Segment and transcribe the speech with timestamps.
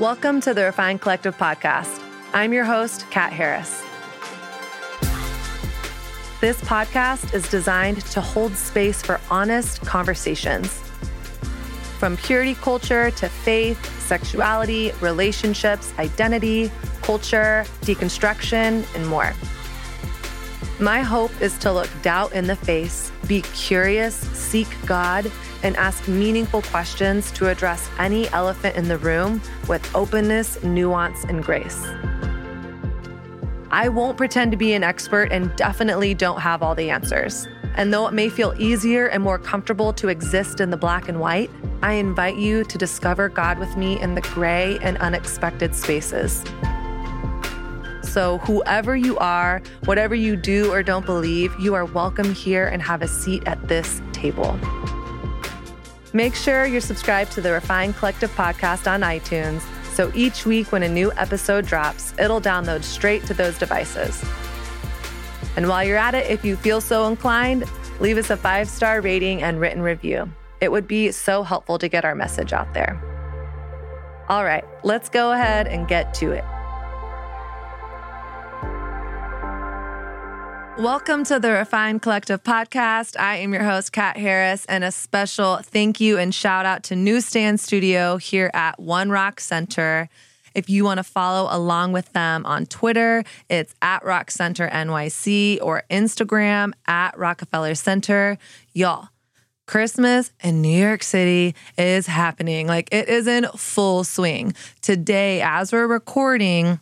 [0.00, 2.02] Welcome to the Refined Collective podcast.
[2.32, 3.84] I'm your host, Kat Harris.
[6.40, 10.68] This podcast is designed to hold space for honest conversations.
[11.98, 16.72] From purity culture to faith, sexuality, relationships, identity,
[17.02, 19.34] culture, deconstruction, and more.
[20.80, 25.30] My hope is to look doubt in the face, be curious, seek God,
[25.62, 31.42] and ask meaningful questions to address any elephant in the room with openness, nuance, and
[31.42, 31.84] grace.
[33.72, 37.46] I won't pretend to be an expert and definitely don't have all the answers.
[37.76, 41.20] And though it may feel easier and more comfortable to exist in the black and
[41.20, 41.50] white,
[41.82, 46.44] I invite you to discover God with me in the gray and unexpected spaces.
[48.02, 52.82] So, whoever you are, whatever you do or don't believe, you are welcome here and
[52.82, 54.58] have a seat at this table.
[56.12, 59.62] Make sure you're subscribed to the Refined Collective podcast on iTunes
[59.94, 64.24] so each week when a new episode drops, it'll download straight to those devices.
[65.56, 67.64] And while you're at it, if you feel so inclined,
[68.00, 70.30] leave us a five star rating and written review.
[70.60, 73.00] It would be so helpful to get our message out there.
[74.28, 76.44] All right, let's go ahead and get to it.
[80.80, 83.20] Welcome to the Refined Collective podcast.
[83.20, 86.96] I am your host, Kat Harris, and a special thank you and shout out to
[86.96, 90.08] Newsstand Studio here at One Rock Center.
[90.54, 95.58] If you want to follow along with them on Twitter, it's at Rock Center NYC
[95.60, 98.38] or Instagram at Rockefeller Center.
[98.72, 99.10] Y'all,
[99.66, 102.66] Christmas in New York City is happening.
[102.66, 104.54] Like it is in full swing.
[104.80, 106.80] Today, as we're recording,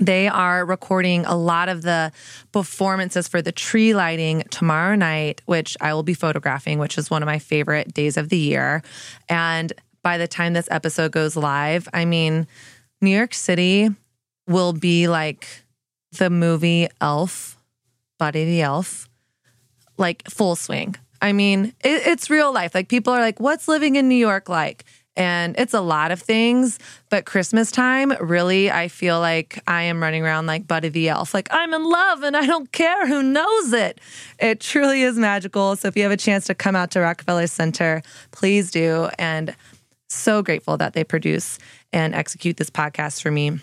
[0.00, 2.10] they are recording a lot of the
[2.52, 7.22] performances for the tree lighting tomorrow night, which I will be photographing, which is one
[7.22, 8.82] of my favorite days of the year.
[9.28, 12.46] And by the time this episode goes live, I mean,
[13.02, 13.90] New York City
[14.48, 15.46] will be like
[16.12, 17.58] the movie Elf,
[18.18, 19.08] Buddy the Elf,
[19.98, 20.96] like full swing.
[21.20, 22.74] I mean, it, it's real life.
[22.74, 24.84] Like people are like, what's living in New York like?
[25.16, 26.78] And it's a lot of things,
[27.08, 31.34] but Christmas time, really, I feel like I am running around like Buddy the Elf.
[31.34, 34.00] Like, I'm in love and I don't care who knows it.
[34.38, 35.74] It truly is magical.
[35.76, 39.08] So, if you have a chance to come out to Rockefeller Center, please do.
[39.18, 39.54] And
[40.08, 41.58] so grateful that they produce
[41.92, 43.58] and execute this podcast for me.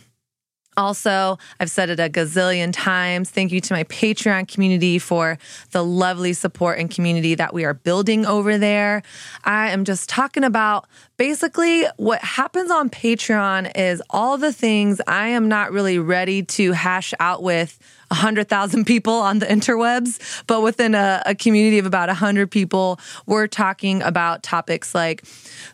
[0.78, 3.32] Also, I've said it a gazillion times.
[3.32, 5.40] Thank you to my Patreon community for
[5.72, 9.02] the lovely support and community that we are building over there.
[9.44, 10.88] I am just talking about
[11.18, 16.72] basically what happens on Patreon is all the things I am not really ready to
[16.72, 17.78] hash out with
[18.10, 23.48] 100,000 people on the interwebs, but within a, a community of about 100 people, we're
[23.48, 25.26] talking about topics like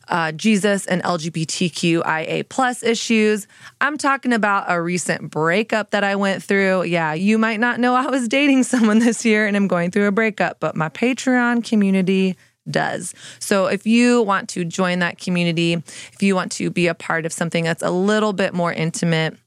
[0.08, 3.48] uh, Jesus and LGBTQIA plus issues.
[3.82, 6.84] I'm talking about a recent breakup that I went through.
[6.84, 10.08] Yeah, you might not know I was dating someone this year and I'm going through
[10.08, 12.36] a breakup, but my Patreon community
[12.70, 13.14] does.
[13.40, 17.26] So if you want to join that community, if you want to be a part
[17.26, 19.38] of something that's a little bit more intimate,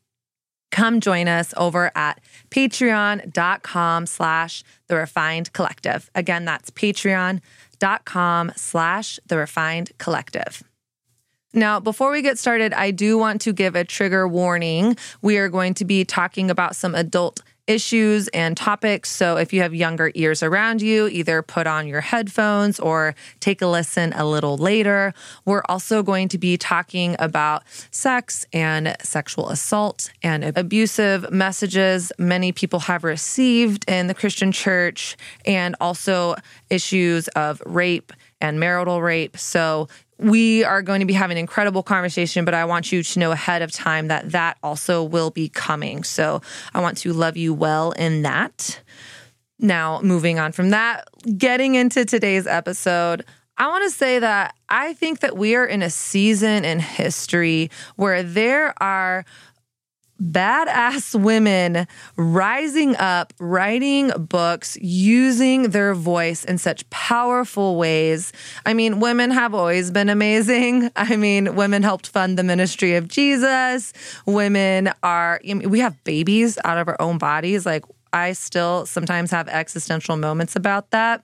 [0.70, 6.10] come join us over at patreon.com slash the refined collective.
[6.14, 10.62] Again, that's patreon.com slash the refined collective.
[11.54, 14.96] Now, before we get started, I do want to give a trigger warning.
[15.22, 19.10] We are going to be talking about some adult issues and topics.
[19.10, 23.60] So if you have younger ears around you, either put on your headphones or take
[23.62, 25.12] a listen a little later.
[25.44, 32.52] We're also going to be talking about sex and sexual assault and abusive messages many
[32.52, 36.36] people have received in the Christian church and also
[36.70, 39.36] issues of rape and marital rape.
[39.38, 39.88] So
[40.18, 43.32] we are going to be having an incredible conversation, but I want you to know
[43.32, 46.04] ahead of time that that also will be coming.
[46.04, 46.40] So
[46.74, 48.80] I want to love you well in that.
[49.58, 53.24] Now, moving on from that, getting into today's episode,
[53.58, 57.70] I want to say that I think that we are in a season in history
[57.96, 59.24] where there are
[60.22, 61.86] badass women
[62.16, 68.32] rising up, writing books, using their voice in such powerful ways.
[68.64, 70.90] I mean, women have always been amazing.
[70.96, 73.92] I mean, women helped fund the ministry of Jesus.
[74.26, 77.66] Women are, we have babies out of our own bodies.
[77.66, 81.22] Like, I still sometimes have existential moments about that.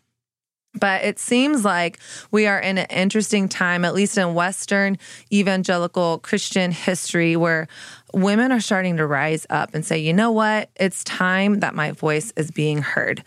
[0.74, 1.98] But it seems like
[2.30, 4.96] we are in an interesting time, at least in Western
[5.30, 7.68] evangelical Christian history, where
[8.12, 10.70] women are starting to rise up and say, you know what?
[10.76, 13.24] It's time that my voice is being heard.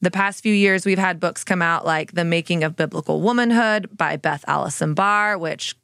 [0.00, 3.96] The past few years, we've had books come out like The Making of Biblical Womanhood
[3.96, 5.74] by Beth Allison Barr, which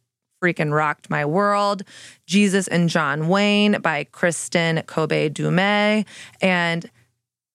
[0.42, 1.82] freaking rocked my world.
[2.26, 6.06] Jesus and John Wayne by Kristin Kobes Du Mez.
[6.40, 6.90] And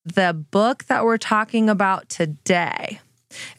[0.05, 2.99] the book that we're talking about today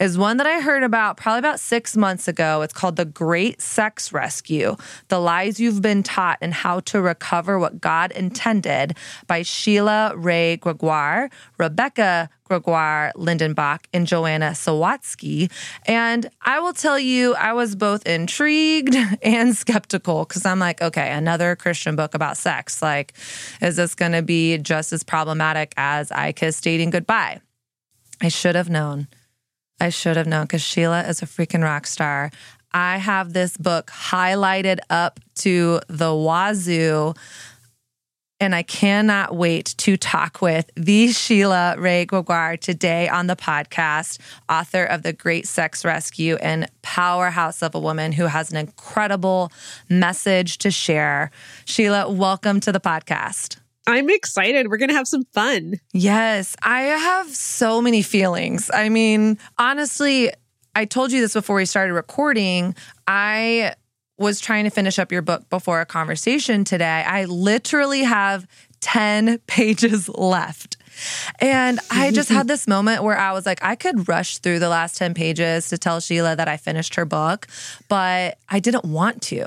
[0.01, 2.63] is one that I heard about probably about six months ago.
[2.63, 4.77] It's called The Great Sex Rescue
[5.09, 8.97] The Lies You've Been Taught and How to Recover What God Intended
[9.27, 15.51] by Sheila Wray Gregoire, Rebecca Gregoire Lindenbach, and Joanna Sawatsky.
[15.87, 21.11] And I will tell you, I was both intrigued and skeptical because I'm like, okay,
[21.13, 22.81] another Christian book about sex.
[22.83, 23.15] Like,
[23.61, 27.41] is this going to be just as problematic as I Kissed Dating Goodbye?
[28.21, 29.09] I should have known.
[29.81, 32.31] I should have known because Sheila is a freaking rock star.
[32.73, 37.15] I have this book highlighted up to the wazoo.
[38.39, 44.19] And I cannot wait to talk with the Sheila Wray Gregoire today on the podcast,
[44.47, 49.51] author of The Great Sex Rescue and powerhouse of a woman who has an incredible
[49.89, 51.31] message to share.
[51.65, 53.57] Sheila, welcome to the podcast.
[53.87, 54.69] I'm excited.
[54.69, 55.75] We're going to have some fun.
[55.93, 58.71] Yes, I have so many feelings.
[58.73, 60.33] I mean, honestly,
[60.75, 62.75] I told you this before we started recording.
[63.07, 63.75] I
[64.19, 67.05] was trying to finish up your book before a conversation today.
[67.07, 68.47] I literally have
[68.81, 70.77] 10 pages left.
[71.41, 74.69] And I just had this moment where I was like, I could rush through the
[74.69, 77.47] last 10 pages to tell Sheila that I finished her book,
[77.89, 79.47] but I didn't want to.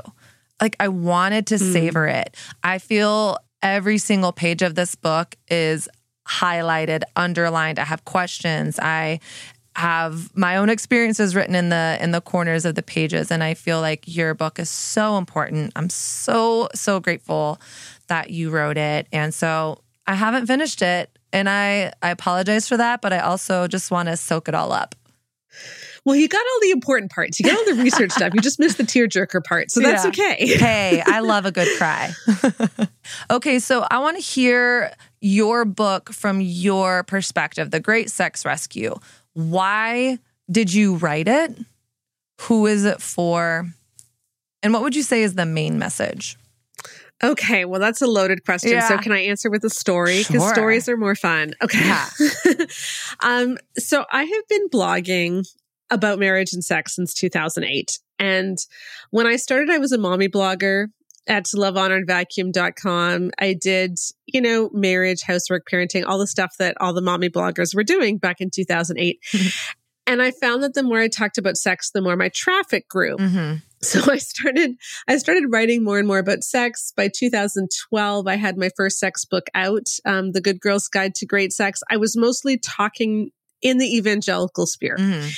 [0.62, 1.74] Like, I wanted to mm.
[1.74, 2.36] savor it.
[2.64, 5.88] I feel every single page of this book is
[6.28, 7.80] highlighted, underlined.
[7.80, 8.80] I have questions.
[8.80, 9.20] I
[9.76, 13.54] have my own experiences written in the in the corners of the pages and I
[13.54, 15.72] feel like your book is so important.
[15.76, 17.60] I'm so so grateful
[18.08, 19.08] that you wrote it.
[19.14, 23.68] And so I haven't finished it and I I apologize for that, but I also
[23.68, 24.96] just want to soak it all up.
[26.10, 27.40] Well, you got all the important parts.
[27.40, 28.34] You got all the research stuff.
[28.34, 29.70] You just missed the tearjerker part.
[29.70, 30.10] So that's yeah.
[30.10, 30.48] okay.
[30.58, 32.12] hey, I love a good cry.
[33.30, 34.92] okay, so I want to hear
[35.22, 38.96] your book from your perspective, The Great Sex Rescue.
[39.34, 40.18] Why
[40.50, 41.56] did you write it?
[42.42, 43.68] Who is it for?
[44.64, 46.40] And what would you say is the main message?
[47.24, 48.72] Okay, well, that's a loaded question.
[48.72, 48.88] Yeah.
[48.88, 50.24] So, can I answer with a story?
[50.28, 50.54] Because sure.
[50.56, 51.54] stories are more fun.
[51.62, 51.86] Okay.
[51.86, 52.08] Yeah.
[53.20, 55.46] um, so, I have been blogging
[55.90, 58.00] about marriage and sex since 2008.
[58.20, 58.58] And
[59.12, 60.88] when I started, I was a mommy blogger
[61.28, 63.32] at lovehonorandvacuum.com.
[63.40, 67.76] I did, you know, marriage, housework, parenting, all the stuff that all the mommy bloggers
[67.76, 69.20] were doing back in 2008.
[70.08, 73.16] and I found that the more I talked about sex, the more my traffic grew.
[73.16, 73.56] Mm-hmm.
[73.82, 74.72] So I started
[75.08, 76.92] I started writing more and more about sex.
[76.98, 81.26] By 2012, I had my first sex book out, um, The Good Girl's Guide to
[81.26, 81.80] Great Sex.
[81.90, 83.30] I was mostly talking
[83.62, 84.98] in the evangelical sphere.
[84.98, 85.30] Mm-hmm.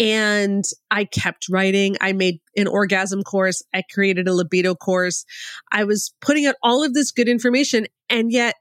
[0.00, 1.96] And I kept writing.
[2.00, 3.62] I made an orgasm course.
[3.74, 5.26] I created a libido course.
[5.70, 7.86] I was putting out all of this good information.
[8.08, 8.56] And yet,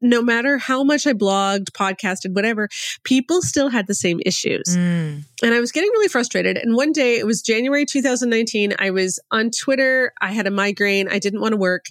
[0.00, 2.68] no matter how much I blogged, podcasted, whatever,
[3.02, 4.64] people still had the same issues.
[4.68, 5.24] Mm.
[5.42, 6.58] And I was getting really frustrated.
[6.58, 8.74] And one day, it was January 2019.
[8.78, 10.12] I was on Twitter.
[10.20, 11.08] I had a migraine.
[11.08, 11.86] I didn't want to work.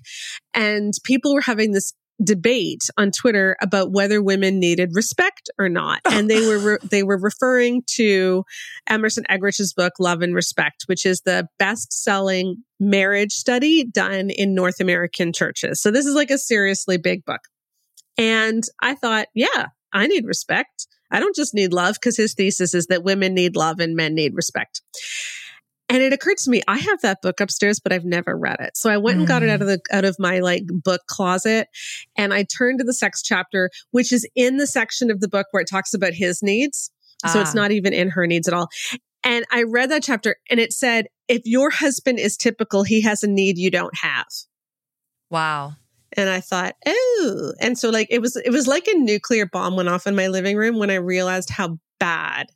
[0.53, 1.93] And people were having this
[2.23, 6.01] debate on Twitter about whether women needed respect or not.
[6.13, 8.45] And they were re- they were referring to
[8.87, 14.79] Emerson Eggerichs' book Love and Respect, which is the best-selling marriage study done in North
[14.79, 15.81] American churches.
[15.81, 17.41] So this is like a seriously big book.
[18.17, 20.87] And I thought, yeah, I need respect.
[21.11, 24.15] I don't just need love because his thesis is that women need love and men
[24.15, 24.81] need respect.
[25.89, 28.77] And it occurred to me, I have that book upstairs, but I've never read it.
[28.77, 31.67] So I went and got it out of the out of my like book closet
[32.17, 35.47] and I turned to the sex chapter, which is in the section of the book
[35.51, 36.89] where it talks about his needs.
[37.27, 37.55] So it's ah.
[37.55, 38.69] not even in her needs at all.
[39.23, 43.23] And I read that chapter and it said, if your husband is typical, he has
[43.23, 44.27] a need you don't have.
[45.29, 45.73] Wow.
[46.15, 49.75] And I thought, oh, and so like it was, it was like a nuclear bomb
[49.75, 52.47] went off in my living room when I realized how bad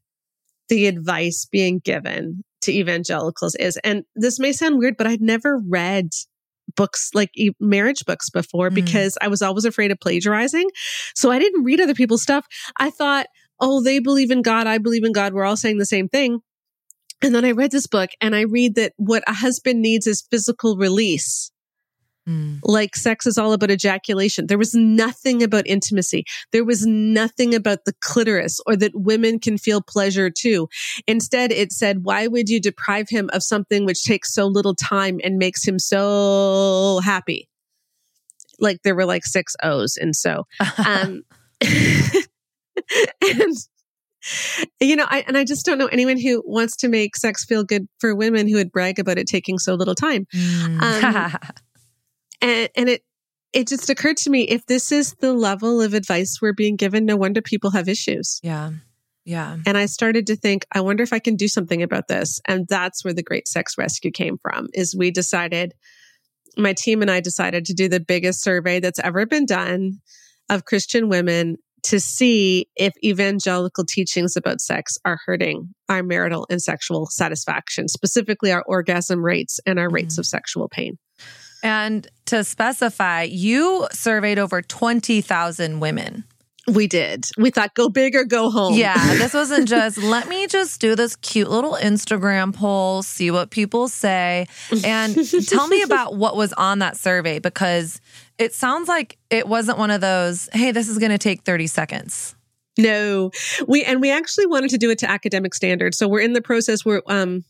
[0.70, 3.78] the advice being given to evangelicals is.
[3.84, 6.10] And this may sound weird, but I'd never read
[6.76, 8.76] books like marriage books before mm.
[8.76, 10.70] because I was always afraid of plagiarizing.
[11.16, 12.46] So I didn't read other people's stuff.
[12.78, 13.28] I thought,
[13.60, 14.68] oh, they believe in God.
[14.68, 15.34] I believe in God.
[15.34, 16.40] We're all saying the same thing.
[17.22, 20.28] And then I read this book and I read that what a husband needs is
[20.30, 21.52] physical release.
[22.28, 22.60] Mm.
[22.64, 24.48] Like sex is all about ejaculation.
[24.48, 26.26] There was nothing about intimacy.
[26.52, 30.68] There was nothing about the clitoris or that women can feel pleasure too.
[31.08, 35.20] Instead, it said, why would you deprive him of something which takes so little time
[35.24, 37.48] and makes him so happy?
[38.60, 39.98] Like there were like six O's.
[39.98, 40.46] And so,
[40.86, 41.24] um,
[43.22, 43.56] and
[44.80, 47.64] you know, I, and I just don't know anyone who wants to make sex feel
[47.64, 50.28] good for women who would brag about it taking so little time.
[50.34, 50.82] Mm.
[50.82, 51.40] Um,
[52.42, 53.04] and, and it,
[53.54, 57.06] it just occurred to me if this is the level of advice we're being given,
[57.06, 58.40] no wonder people have issues.
[58.44, 58.72] Yeah.
[59.26, 59.58] Yeah.
[59.66, 62.40] And I started to think, I wonder if I can do something about this.
[62.48, 65.74] And that's where the Great Sex Rescue came from, is we decided,
[66.56, 70.00] my team and I decided to do the biggest survey that's ever been done
[70.50, 76.62] of Christian women to see if evangelical teachings about sex are hurting our marital and
[76.62, 79.96] sexual satisfaction, specifically our orgasm rates and our mm-hmm.
[79.96, 80.98] rates of sexual pain.
[81.64, 86.24] And to specify, you surveyed over 20,000 women.
[86.68, 87.26] We did.
[87.38, 88.74] We thought go big or go home.
[88.74, 93.52] Yeah, this wasn't just let me just do this cute little Instagram poll, see what
[93.52, 94.48] people say,
[94.84, 95.16] and
[95.48, 98.02] tell me about what was on that survey because
[98.38, 101.68] it sounds like it wasn't one of those, hey, this is going to take 30
[101.68, 102.36] seconds.
[102.78, 103.32] No,
[103.68, 105.98] we and we actually wanted to do it to academic standards.
[105.98, 107.44] So we're in the process where um,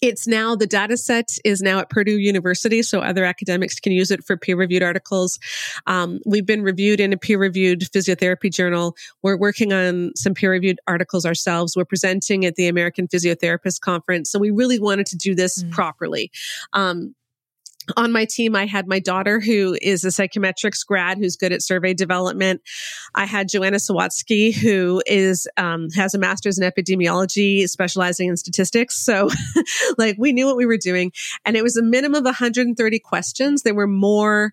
[0.00, 4.10] it's now the data set is now at Purdue University, so other academics can use
[4.10, 5.38] it for peer reviewed articles.
[5.86, 8.96] Um, we've been reviewed in a peer reviewed physiotherapy journal.
[9.22, 11.76] We're working on some peer reviewed articles ourselves.
[11.76, 14.30] We're presenting at the American Physiotherapist Conference.
[14.30, 15.70] So we really wanted to do this mm.
[15.70, 16.30] properly.
[16.72, 17.14] Um,
[17.96, 21.62] on my team, I had my daughter who is a psychometrics grad who's good at
[21.62, 22.62] survey development.
[23.14, 28.96] I had Joanna Sawatsky who is um, has a master's in epidemiology, specializing in statistics.
[28.96, 29.28] So,
[29.98, 31.12] like, we knew what we were doing,
[31.44, 33.62] and it was a minimum of 130 questions.
[33.62, 34.52] There were more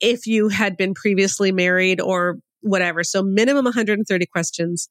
[0.00, 3.04] if you had been previously married or whatever.
[3.04, 4.88] So, minimum 130 questions.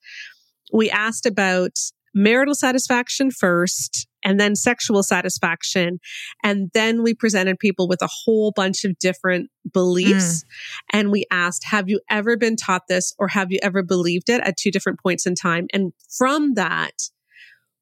[0.74, 1.78] We asked about
[2.14, 6.00] marital satisfaction first and then sexual satisfaction.
[6.44, 10.44] And then we presented people with a whole bunch of different beliefs.
[10.44, 10.48] Mm.
[10.94, 14.42] And we asked, have you ever been taught this or have you ever believed it
[14.44, 15.68] at two different points in time?
[15.74, 16.94] And from that,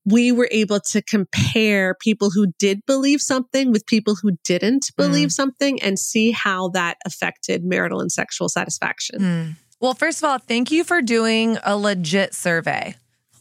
[0.06, 5.30] we were able to compare people who did believe something with people who didn't believe
[5.30, 5.34] mm.
[5.34, 9.20] something and see how that affected marital and sexual satisfaction.
[9.20, 9.56] Mm.
[9.80, 12.96] Well, first of all, thank you for doing a legit survey.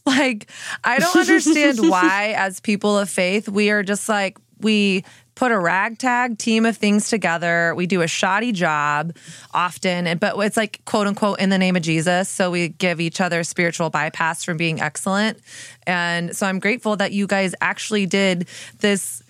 [0.09, 0.49] Like,
[0.83, 5.03] I don't understand why, as people of faith, we are just like, we
[5.35, 7.73] put a ragtag team of things together.
[7.73, 9.15] We do a shoddy job
[9.53, 12.27] often, and but it's like quote unquote in the name of Jesus.
[12.27, 15.39] So we give each other spiritual bypass from being excellent.
[15.87, 18.49] And so I'm grateful that you guys actually did
[18.79, 19.23] this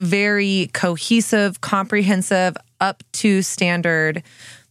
[0.00, 4.22] very cohesive, comprehensive, up to standard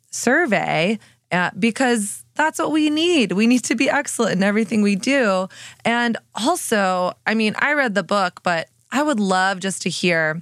[0.09, 0.97] survey
[1.31, 3.33] uh, because that's what we need.
[3.33, 5.49] We need to be excellent in everything we do.
[5.83, 10.41] And also, I mean, I read the book, but I would love just to hear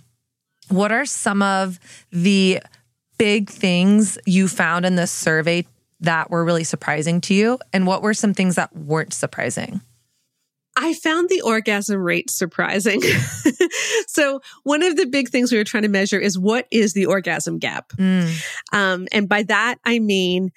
[0.70, 1.80] what are some of
[2.12, 2.62] the
[3.18, 5.66] big things you found in this survey
[6.02, 7.58] that were really surprising to you?
[7.74, 9.82] And what were some things that weren't surprising?
[10.80, 13.02] I found the orgasm rate surprising.
[14.08, 17.08] so, one of the big things we were trying to measure is what is the
[17.08, 17.90] orgasm gap?
[17.94, 18.46] Mm.
[18.72, 20.52] Um, and by that, I mean,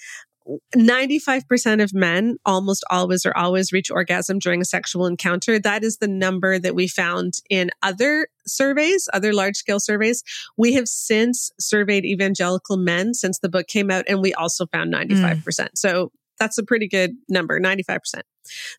[0.74, 5.58] 95% of men almost always or always reach orgasm during a sexual encounter.
[5.58, 10.22] That is the number that we found in other surveys, other large scale surveys.
[10.56, 14.92] We have since surveyed evangelical men since the book came out, and we also found
[14.92, 15.42] 95%.
[15.42, 15.68] Mm.
[15.74, 18.22] So that's a pretty good number, 95%.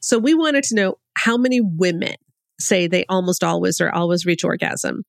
[0.02, 2.16] So we wanted to know how many women
[2.60, 5.04] say they almost always or always reach orgasm.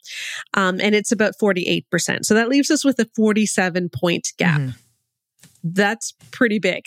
[0.54, 2.24] Um, and it's about 48%.
[2.24, 4.60] So that leaves us with a 47 point gap.
[4.60, 4.74] Mm.
[5.62, 6.84] That's pretty big.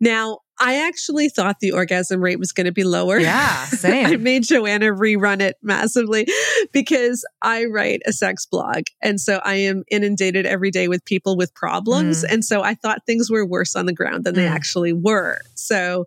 [0.00, 3.18] Now, I actually thought the orgasm rate was going to be lower.
[3.18, 4.06] Yeah, same.
[4.06, 6.28] I made Joanna rerun it massively
[6.72, 8.84] because I write a sex blog.
[9.02, 12.24] And so I am inundated every day with people with problems.
[12.24, 12.32] Mm.
[12.32, 14.38] And so I thought things were worse on the ground than mm.
[14.38, 15.40] they actually were.
[15.54, 16.06] So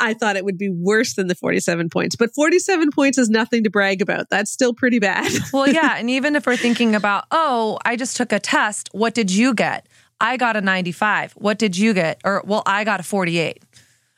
[0.00, 3.64] I thought it would be worse than the 47 points, but 47 points is nothing
[3.64, 4.30] to brag about.
[4.30, 5.30] That's still pretty bad.
[5.52, 5.88] well, yeah.
[6.00, 9.52] And even if we're thinking about, oh, I just took a test, what did you
[9.52, 9.86] get?
[10.20, 11.32] I got a 95.
[11.32, 12.20] What did you get?
[12.24, 13.62] Or, well, I got a 48.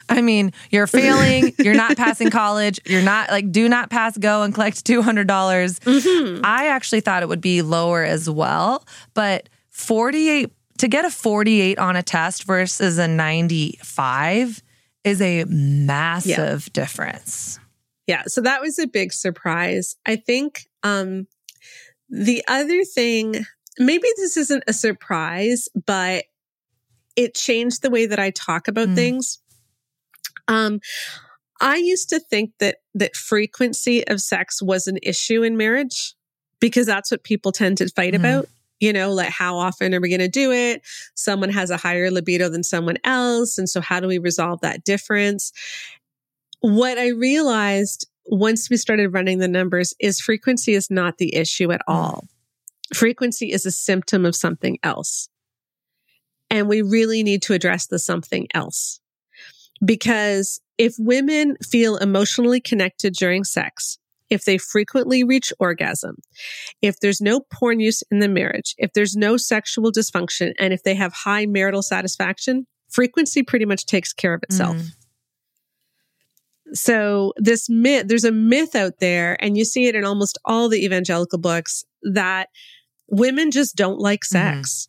[0.08, 4.42] I mean, you're failing, you're not passing college, you're not like, do not pass go
[4.42, 5.26] and collect 200.
[5.26, 6.40] dollars mm-hmm.
[6.44, 11.78] I actually thought it would be lower as well, but 48, to get a 48
[11.78, 14.62] on a test versus a 95
[15.04, 16.72] is a massive yeah.
[16.72, 17.58] difference.
[18.06, 18.24] Yeah.
[18.26, 19.96] So that was a big surprise.
[20.04, 21.26] I think, um,
[22.08, 23.46] the other thing
[23.78, 26.24] maybe this isn't a surprise, but
[27.16, 28.94] it changed the way that I talk about mm.
[28.94, 29.38] things.
[30.48, 30.80] Um,
[31.60, 36.14] I used to think that that frequency of sex was an issue in marriage
[36.60, 38.18] because that's what people tend to fight mm.
[38.18, 38.48] about.
[38.80, 40.82] You know, like how often are we going to do it?
[41.14, 43.56] Someone has a higher libido than someone else.
[43.56, 45.52] And so how do we resolve that difference?
[46.62, 51.72] what I realized once we started running the numbers is frequency is not the issue
[51.72, 51.92] at mm.
[51.92, 52.28] all.
[52.94, 55.28] Frequency is a symptom of something else.
[56.50, 59.00] And we really need to address the something else.
[59.84, 63.98] Because if women feel emotionally connected during sex,
[64.30, 66.16] if they frequently reach orgasm,
[66.80, 70.82] if there's no porn use in the marriage, if there's no sexual dysfunction, and if
[70.82, 74.76] they have high marital satisfaction, frequency pretty much takes care of itself.
[74.76, 74.88] Mm.
[76.74, 80.68] So this myth, there's a myth out there, and you see it in almost all
[80.68, 82.48] the evangelical books that
[83.12, 84.56] women just don't like mm-hmm.
[84.58, 84.88] sex.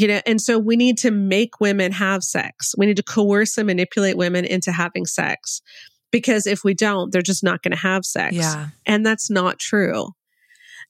[0.00, 2.74] You know, and so we need to make women have sex.
[2.76, 5.62] We need to coerce and manipulate women into having sex
[6.10, 8.36] because if we don't, they're just not going to have sex.
[8.36, 8.68] Yeah.
[8.84, 10.08] And that's not true.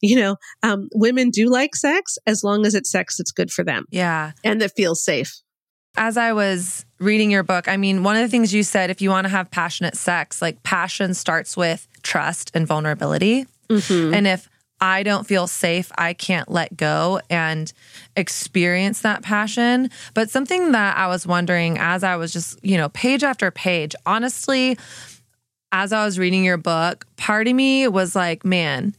[0.00, 3.64] You know, um, women do like sex as long as it's sex that's good for
[3.64, 3.84] them.
[3.90, 4.32] Yeah.
[4.44, 5.32] And that feels safe.
[5.96, 9.00] As I was reading your book, I mean, one of the things you said, if
[9.00, 13.46] you want to have passionate sex, like passion starts with trust and vulnerability.
[13.68, 14.14] Mm-hmm.
[14.14, 14.48] And if
[14.80, 17.72] I don't feel safe, I can't let go and
[18.16, 19.90] experience that passion.
[20.14, 23.94] But something that I was wondering as I was just, you know, page after page,
[24.06, 24.78] honestly,
[25.72, 28.94] as I was reading your book, part of me was like, man,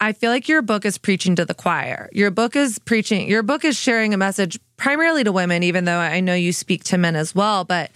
[0.00, 2.08] I feel like your book is preaching to the choir.
[2.12, 5.98] Your book is preaching, your book is sharing a message primarily to women, even though
[5.98, 7.64] I know you speak to men as well.
[7.64, 7.90] But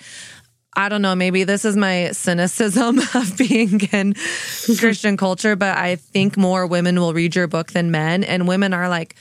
[0.74, 4.14] I don't know, maybe this is my cynicism of being in
[4.78, 8.24] Christian culture, but I think more women will read your book than men.
[8.24, 9.14] And women are like,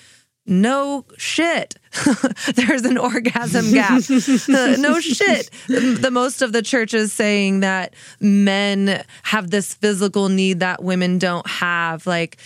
[0.46, 1.75] no shit.
[2.55, 4.01] There's an orgasm gap.
[4.50, 5.50] no shit.
[5.67, 11.20] The most of the church is saying that men have this physical need that women
[11.20, 12.08] don't have.
[12.08, 12.38] Like,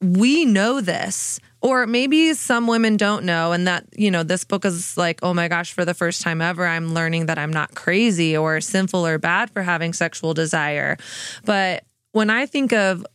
[0.00, 1.40] we know this.
[1.62, 5.32] Or maybe some women don't know, and that, you know, this book is like, oh
[5.32, 9.06] my gosh, for the first time ever, I'm learning that I'm not crazy or sinful
[9.06, 10.96] or bad for having sexual desire.
[11.44, 13.06] But when I think of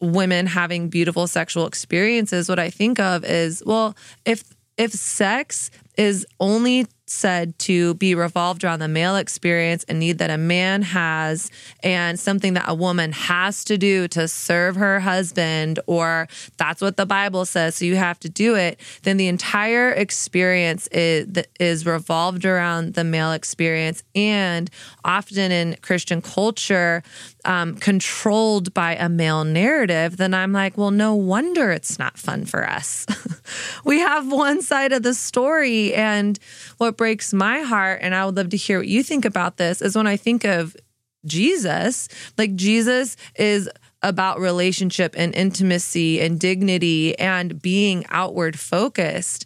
[0.00, 4.44] women having beautiful sexual experiences, what I think of is, well, if
[4.78, 10.30] if sex is only said to be revolved around the male experience and need that
[10.30, 11.50] a man has
[11.82, 16.96] and something that a woman has to do to serve her husband or that's what
[16.96, 21.26] the bible says so you have to do it then the entire experience is,
[21.60, 24.02] is revolved around the male experience.
[24.14, 24.70] And
[25.04, 27.02] often in christian culture
[27.44, 32.44] um, controlled by a male narrative then i'm like well no wonder it's not fun
[32.44, 33.06] for us
[33.84, 36.38] we have one side of the story and
[36.78, 39.82] what breaks my heart, and I would love to hear what you think about this,
[39.82, 40.76] is when I think of
[41.24, 43.70] Jesus, like Jesus is
[44.02, 49.44] about relationship and intimacy and dignity and being outward focused.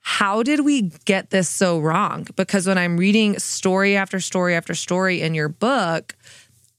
[0.00, 2.26] How did we get this so wrong?
[2.34, 6.16] Because when I'm reading story after story after story in your book,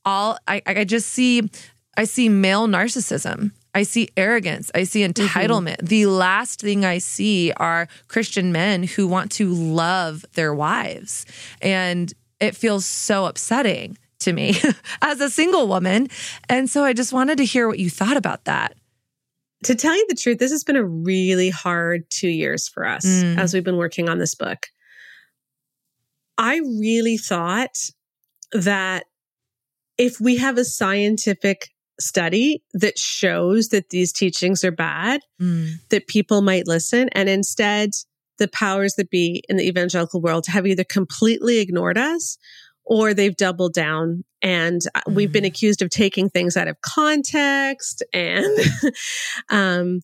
[0.06, 1.50] all I, I just see
[1.96, 3.52] I see male narcissism.
[3.76, 4.72] I see arrogance.
[4.76, 5.26] I see mm-hmm.
[5.26, 5.78] entitlement.
[5.78, 5.88] Mm-hmm.
[5.88, 11.26] The last thing I see are Christian men who want to love their wives.
[11.62, 14.56] And it feels so upsetting to me
[15.02, 16.08] as a single woman.
[16.50, 18.76] And so I just wanted to hear what you thought about that.
[19.66, 23.06] To tell you the truth, this has been a really hard two years for us
[23.06, 23.38] mm.
[23.38, 24.68] as we've been working on this book.
[26.38, 27.78] I really thought
[28.52, 29.06] that
[30.04, 35.76] if we have a scientific study that shows that these teachings are bad, mm.
[35.92, 37.08] that people might listen.
[37.14, 37.92] And instead,
[38.38, 42.38] the powers that be in the evangelical world have either completely ignored us
[42.84, 44.26] or they've doubled down.
[44.42, 45.16] And mm.
[45.16, 45.48] we've been mm.
[45.48, 48.58] accused of taking things out of context and
[49.50, 50.02] um,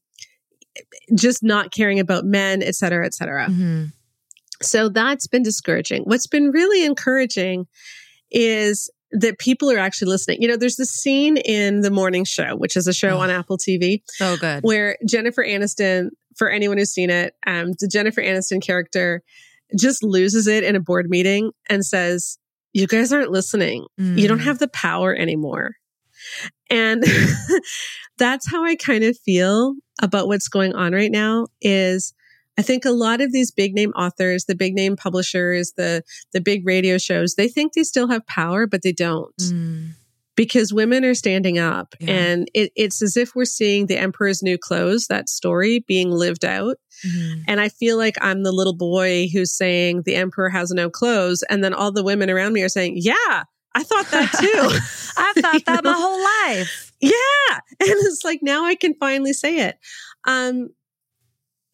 [1.14, 3.48] just not caring about men, et cetera, et cetera.
[3.48, 3.86] Mm-hmm.
[4.62, 6.04] So that's been discouraging.
[6.04, 7.68] What's been really encouraging
[8.32, 10.42] is that people are actually listening.
[10.42, 13.30] You know, there's this scene in The Morning Show, which is a show oh, on
[13.30, 14.02] Apple TV.
[14.06, 14.64] So good.
[14.64, 19.24] Where Jennifer Aniston, for anyone who's seen it, um, the Jennifer Aniston character
[19.78, 22.38] just loses it in a board meeting and says,
[22.74, 23.86] You guys aren't listening.
[24.00, 24.20] Mm.
[24.20, 24.46] You don't mm.
[24.46, 25.76] have the power anymore.
[26.70, 27.04] And
[28.18, 32.14] that's how I kind of feel about what's going on right now is
[32.60, 36.42] I think a lot of these big name authors, the big name publishers, the the
[36.42, 39.36] big radio shows, they think they still have power, but they don't.
[39.38, 39.92] Mm.
[40.36, 42.12] Because women are standing up, yeah.
[42.12, 46.46] and it, it's as if we're seeing the Emperor's New Clothes, that story being lived
[46.46, 46.78] out.
[47.06, 47.42] Mm-hmm.
[47.48, 51.44] And I feel like I'm the little boy who's saying the Emperor has no clothes,
[51.50, 53.44] and then all the women around me are saying, "Yeah,
[53.76, 55.18] I thought that too.
[55.18, 55.92] I thought that know?
[55.92, 56.92] my whole life.
[57.00, 57.12] Yeah.
[57.82, 59.78] And it's like now I can finally say it.
[60.28, 60.70] Um,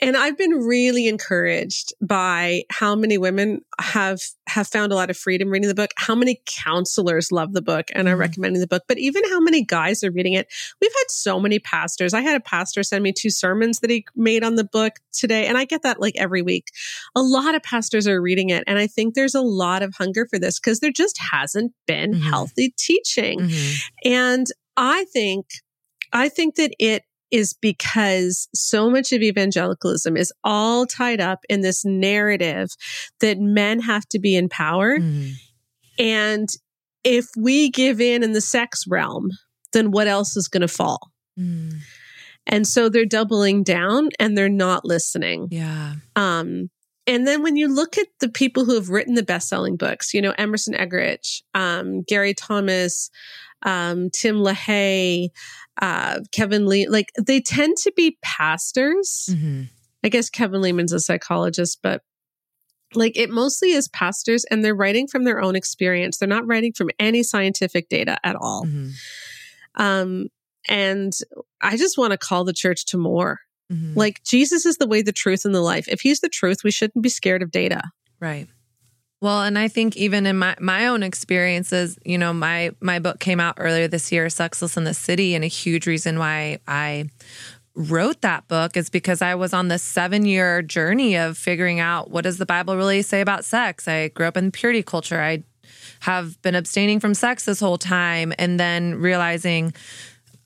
[0.01, 5.17] and I've been really encouraged by how many women have have found a lot of
[5.17, 8.21] freedom reading the book, how many counselors love the book and are mm-hmm.
[8.21, 10.47] recommending the book, but even how many guys are reading it.
[10.81, 12.13] We've had so many pastors.
[12.13, 15.47] I had a pastor send me two sermons that he made on the book today,
[15.47, 16.67] and I get that like every week.
[17.15, 20.27] A lot of pastors are reading it, and I think there's a lot of hunger
[20.29, 22.29] for this because there just hasn't been mm-hmm.
[22.29, 23.39] healthy teaching.
[23.39, 24.09] Mm-hmm.
[24.11, 25.45] And I think
[26.11, 31.61] I think that it is because so much of evangelicalism is all tied up in
[31.61, 32.69] this narrative
[33.19, 34.99] that men have to be in power.
[34.99, 35.31] Mm.
[35.97, 36.49] And
[37.03, 39.29] if we give in in the sex realm,
[39.73, 41.11] then what else is going to fall?
[41.39, 41.79] Mm.
[42.47, 45.47] And so they're doubling down and they're not listening.
[45.51, 45.95] Yeah.
[46.15, 46.69] Um,
[47.07, 50.21] and then when you look at the people who have written the best-selling books, you
[50.21, 53.09] know, Emerson Eggerichs, um, Gary Thomas,
[53.63, 55.29] um, Tim LaHaye,
[55.81, 59.29] uh, Kevin Lee, like they tend to be pastors.
[59.31, 59.63] Mm-hmm.
[60.03, 62.01] I guess Kevin Leman's a psychologist, but
[62.93, 66.17] like it mostly is pastors and they're writing from their own experience.
[66.17, 68.65] They're not writing from any scientific data at all.
[68.65, 68.89] Mm-hmm.
[69.81, 70.27] Um,
[70.69, 71.13] and
[71.61, 73.39] I just want to call the church to more.
[73.71, 73.97] Mm-hmm.
[73.97, 75.87] Like Jesus is the way, the truth, and the life.
[75.87, 77.81] If he's the truth, we shouldn't be scared of data.
[78.19, 78.47] Right.
[79.21, 83.19] Well, and I think even in my, my own experiences, you know, my my book
[83.19, 87.09] came out earlier this year, Sexless in the City, and a huge reason why I
[87.75, 92.09] wrote that book is because I was on this seven year journey of figuring out
[92.09, 93.87] what does the Bible really say about sex.
[93.87, 95.21] I grew up in purity culture.
[95.21, 95.43] I
[96.01, 99.73] have been abstaining from sex this whole time, and then realizing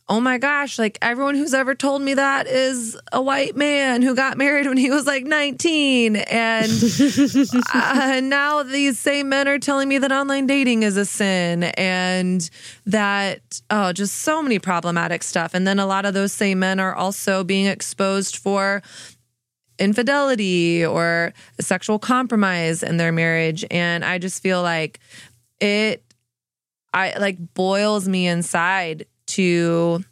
[0.10, 4.16] oh my gosh, like everyone who's ever told me that is a white man who
[4.16, 6.16] got married when he was like 19.
[6.16, 6.72] And
[7.74, 12.50] uh, now these same men are telling me that online dating is a sin and
[12.88, 15.54] that, oh, just so many problematic stuff.
[15.54, 18.82] And then a lot of those same men are also being exposed for
[19.78, 23.64] infidelity or sexual compromise in their marriage.
[23.70, 25.00] And I just feel like
[25.62, 26.04] it,
[26.92, 30.04] I like boils me inside to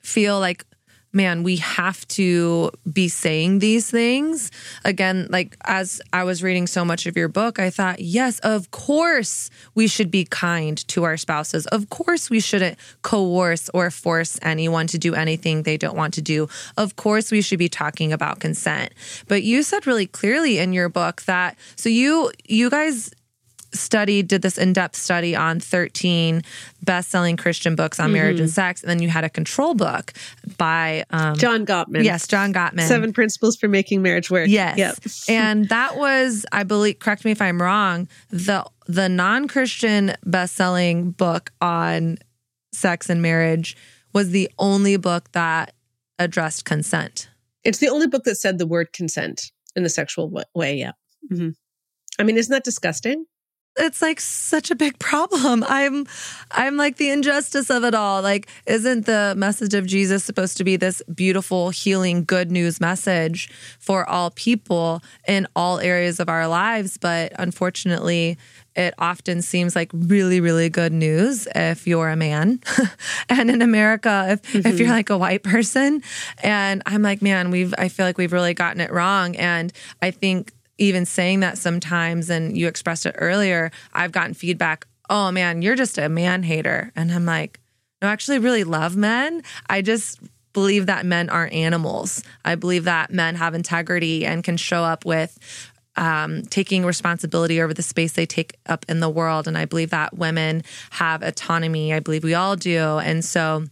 [0.00, 0.64] feel like
[1.12, 4.50] man, we have to be saying these things.
[4.84, 8.70] Again, like as I was reading so much of your book, I thought, yes, of
[8.70, 11.66] course we should be kind to our spouses.
[11.66, 16.22] Of course we shouldn't coerce or force anyone to do anything they don't want to
[16.22, 16.48] do.
[16.76, 18.92] Of course we should be talking about consent.
[19.28, 23.10] But you said really clearly in your book that so you you guys
[23.72, 26.42] study did this in-depth study on 13
[26.82, 28.14] best-selling christian books on mm-hmm.
[28.14, 30.12] marriage and sex and then you had a control book
[30.56, 32.04] by um, john gottman.
[32.04, 32.82] Yes john gottman.
[32.82, 34.48] Seven principles for making marriage work.
[34.48, 34.78] Yes.
[34.78, 35.36] Yep.
[35.36, 41.50] and that was i believe correct me if i'm wrong the the non-christian best-selling book
[41.60, 42.18] on
[42.72, 43.76] sex and marriage
[44.14, 45.74] was the only book that
[46.18, 47.28] addressed consent.
[47.64, 50.92] It's the only book that said the word consent in the sexual way yeah.
[51.30, 51.50] Mm-hmm.
[52.18, 53.26] i mean isn't that disgusting
[53.78, 55.64] it's like such a big problem.
[55.66, 56.06] I'm
[56.50, 58.22] I'm like the injustice of it all.
[58.22, 63.50] Like isn't the message of Jesus supposed to be this beautiful healing good news message
[63.78, 68.38] for all people in all areas of our lives, but unfortunately
[68.78, 72.60] it often seems like really really good news if you're a man
[73.28, 74.66] and in america if, mm-hmm.
[74.66, 76.00] if you're like a white person
[76.42, 80.10] and i'm like man we've i feel like we've really gotten it wrong and i
[80.10, 85.62] think even saying that sometimes, and you expressed it earlier, I've gotten feedback, oh man,
[85.62, 86.92] you're just a man hater.
[86.96, 87.60] And I'm like,
[88.00, 89.42] no, I actually really love men.
[89.68, 90.20] I just
[90.52, 92.22] believe that men aren't animals.
[92.44, 95.38] I believe that men have integrity and can show up with
[95.96, 99.48] um, taking responsibility over the space they take up in the world.
[99.48, 101.92] And I believe that women have autonomy.
[101.92, 102.98] I believe we all do.
[102.98, 103.64] And so,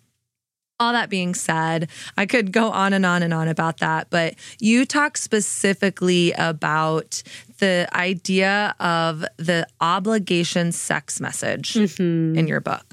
[0.79, 4.35] all that being said, I could go on and on and on about that, but
[4.61, 7.23] you talk specifically about
[7.59, 12.39] the idea of the obligation sex message mm-hmm.
[12.39, 12.85] in your book.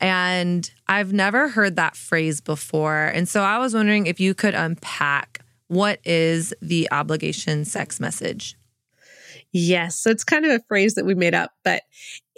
[0.00, 3.06] And I've never heard that phrase before.
[3.06, 8.56] And so I was wondering if you could unpack what is the obligation sex message?
[9.52, 9.98] Yes.
[9.98, 11.82] So it's kind of a phrase that we made up, but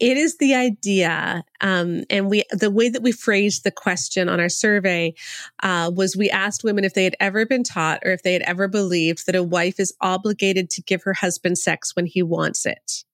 [0.01, 1.45] it is the idea.
[1.61, 5.15] Um, and we, the way that we phrased the question on our survey
[5.63, 8.43] uh, was we asked women if they had ever been taught or if they had
[8.43, 12.65] ever believed that a wife is obligated to give her husband sex when he wants
[12.65, 13.05] it.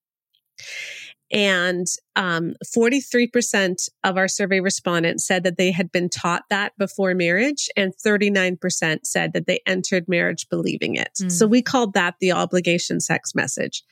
[1.32, 7.14] And um, 43% of our survey respondents said that they had been taught that before
[7.14, 11.18] marriage, and 39% said that they entered marriage believing it.
[11.20, 11.32] Mm.
[11.32, 13.82] So we called that the obligation sex message.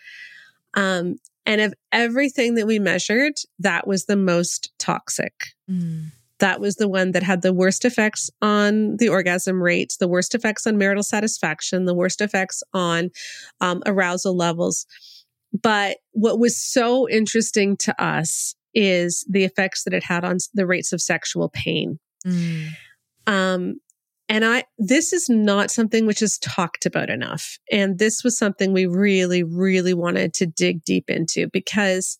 [0.74, 5.32] Um, and of everything that we measured, that was the most toxic.
[5.70, 6.06] Mm.
[6.40, 10.34] That was the one that had the worst effects on the orgasm rate, the worst
[10.34, 13.10] effects on marital satisfaction, the worst effects on
[13.60, 14.86] um, arousal levels.
[15.62, 20.66] But what was so interesting to us is the effects that it had on the
[20.66, 22.00] rates of sexual pain.
[22.26, 22.68] Mm.
[23.26, 23.80] Um,
[24.28, 27.58] and I, this is not something which is talked about enough.
[27.70, 32.16] And this was something we really, really wanted to dig deep into because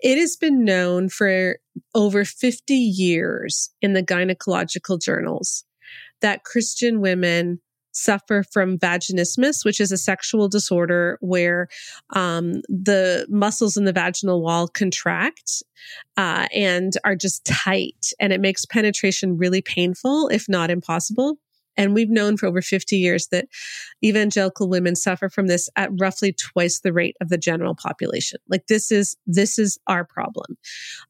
[0.00, 1.58] it has been known for
[1.94, 5.64] over 50 years in the gynecological journals
[6.20, 7.60] that Christian women
[7.98, 11.68] suffer from vaginismus, which is a sexual disorder where
[12.10, 15.62] um, the muscles in the vaginal wall contract
[16.16, 21.38] uh, and are just tight, and it makes penetration really painful, if not impossible.
[21.78, 23.46] And we've known for over 50 years that
[24.04, 28.40] evangelical women suffer from this at roughly twice the rate of the general population.
[28.48, 30.58] Like this is, this is our problem.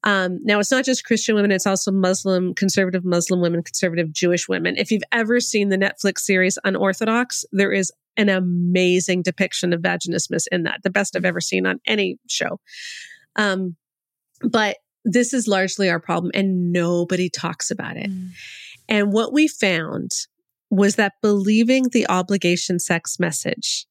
[0.05, 1.51] Um, now it's not just Christian women.
[1.51, 4.77] It's also Muslim, conservative Muslim women, conservative Jewish women.
[4.77, 10.47] If you've ever seen the Netflix series Unorthodox, there is an amazing depiction of vaginismus
[10.53, 12.61] in that, the best I've ever seen on any show.
[13.37, 13.77] Um,
[14.43, 18.11] but this is largely our problem and nobody talks about it.
[18.11, 18.31] Mm.
[18.89, 20.11] And what we found
[20.71, 23.87] was that believing the obligation sex message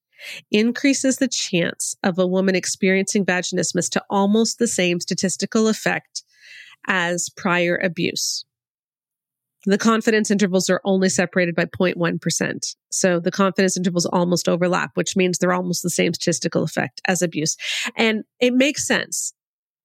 [0.52, 6.24] increases the chance of a woman experiencing vaginismus to almost the same statistical effect
[6.88, 8.46] as prior abuse.
[9.66, 12.76] The confidence intervals are only separated by 0.1%.
[12.90, 17.22] So the confidence intervals almost overlap, which means they're almost the same statistical effect as
[17.22, 17.58] abuse.
[17.98, 19.34] And it makes sense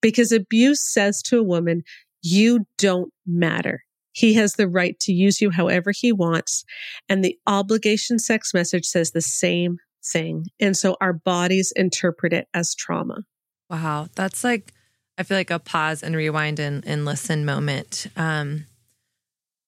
[0.01, 1.83] because abuse says to a woman,
[2.23, 3.83] you don't matter.
[4.13, 6.65] He has the right to use you however he wants.
[7.09, 10.47] And the obligation sex message says the same thing.
[10.61, 13.25] And so our bodies interpret it as trauma.
[13.71, 14.09] Wow.
[14.15, 14.73] That's like,
[15.17, 18.07] I feel like a pause and rewind and, and listen moment.
[18.17, 18.67] Um,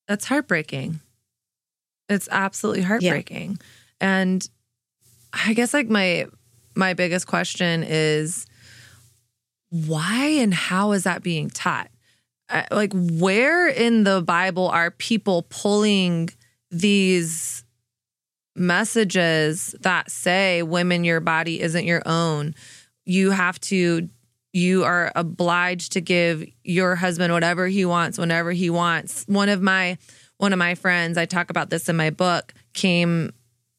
[0.06, 1.00] that's heartbreaking.
[2.08, 3.58] It's absolutely heartbreaking.
[4.00, 4.18] Yeah.
[4.20, 4.48] And
[5.32, 6.26] I guess like my
[6.74, 8.46] my biggest question is
[9.70, 11.90] why and how is that being taught?
[12.48, 16.28] Uh, like where in the Bible are people pulling
[16.70, 17.64] these
[18.54, 22.54] messages that say women your body isn't your own?
[23.06, 24.08] You have to
[24.52, 29.24] you are obliged to give your husband whatever he wants whenever he wants.
[29.26, 29.98] One of my
[30.38, 33.32] one of my friends i talk about this in my book came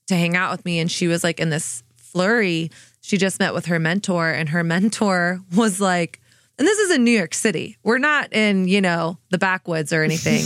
[0.08, 2.72] to hang out with me and she was like in this flurry.
[3.02, 6.20] She just met with her mentor and her mentor was like
[6.58, 7.78] and this is in New York City.
[7.84, 10.42] We're not in, you know, the backwoods or anything.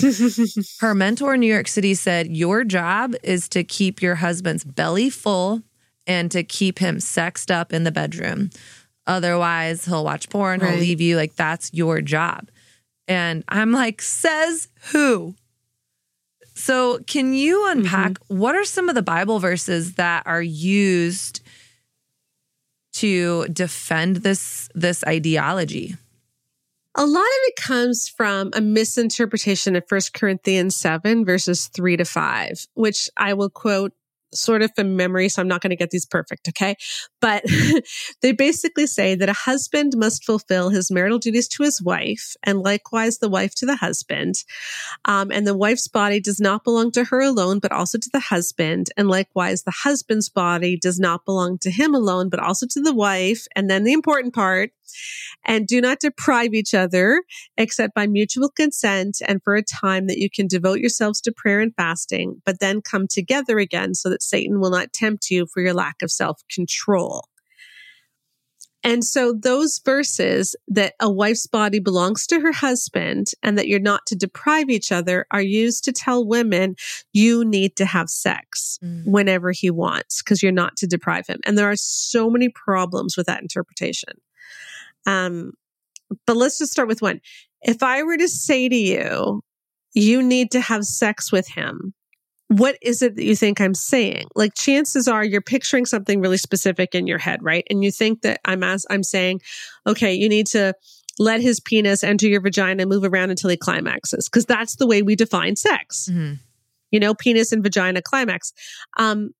[0.79, 5.11] Her mentor in New York City said, Your job is to keep your husband's belly
[5.11, 5.61] full
[6.07, 8.49] and to keep him sexed up in the bedroom.
[9.05, 10.71] Otherwise, he'll watch porn, right.
[10.71, 11.15] he'll leave you.
[11.15, 12.49] Like, that's your job.
[13.07, 15.35] And I'm like, Says who?
[16.55, 18.37] So, can you unpack mm-hmm.
[18.37, 21.41] what are some of the Bible verses that are used
[22.99, 25.95] to defend this this ideology?
[26.95, 32.05] A lot of it comes from a misinterpretation of 1 Corinthians 7 verses 3 to
[32.05, 33.93] 5, which I will quote
[34.33, 36.75] sort of from memory, so I'm not going to get these perfect, okay?
[37.21, 37.43] But
[38.21, 42.59] they basically say that a husband must fulfill his marital duties to his wife, and
[42.59, 44.43] likewise the wife to the husband.
[45.05, 48.19] Um, and the wife's body does not belong to her alone, but also to the
[48.19, 48.89] husband.
[48.97, 52.93] And likewise, the husband's body does not belong to him alone, but also to the
[52.93, 53.47] wife.
[53.55, 54.71] And then the important part,
[55.45, 57.23] and do not deprive each other
[57.57, 61.59] except by mutual consent and for a time that you can devote yourselves to prayer
[61.59, 65.61] and fasting, but then come together again so that Satan will not tempt you for
[65.61, 67.25] your lack of self control.
[68.83, 73.79] And so those verses that a wife's body belongs to her husband and that you're
[73.79, 76.75] not to deprive each other are used to tell women
[77.11, 79.03] you need to have sex mm.
[79.05, 81.39] whenever he wants because you're not to deprive him.
[81.45, 84.13] And there are so many problems with that interpretation.
[85.05, 85.53] Um,
[86.25, 87.21] but let's just start with one.
[87.61, 89.41] If I were to say to you,
[89.93, 91.93] you need to have sex with him,
[92.47, 94.25] what is it that you think I'm saying?
[94.35, 97.63] Like chances are you're picturing something really specific in your head, right?
[97.69, 99.41] And you think that I'm as I'm saying,
[99.85, 100.73] okay, you need to
[101.19, 104.87] let his penis enter your vagina and move around until he climaxes because that's the
[104.87, 106.09] way we define sex.
[106.09, 106.35] Mm-hmm.
[106.91, 108.51] You know, penis and vagina climax.
[108.97, 109.31] Um,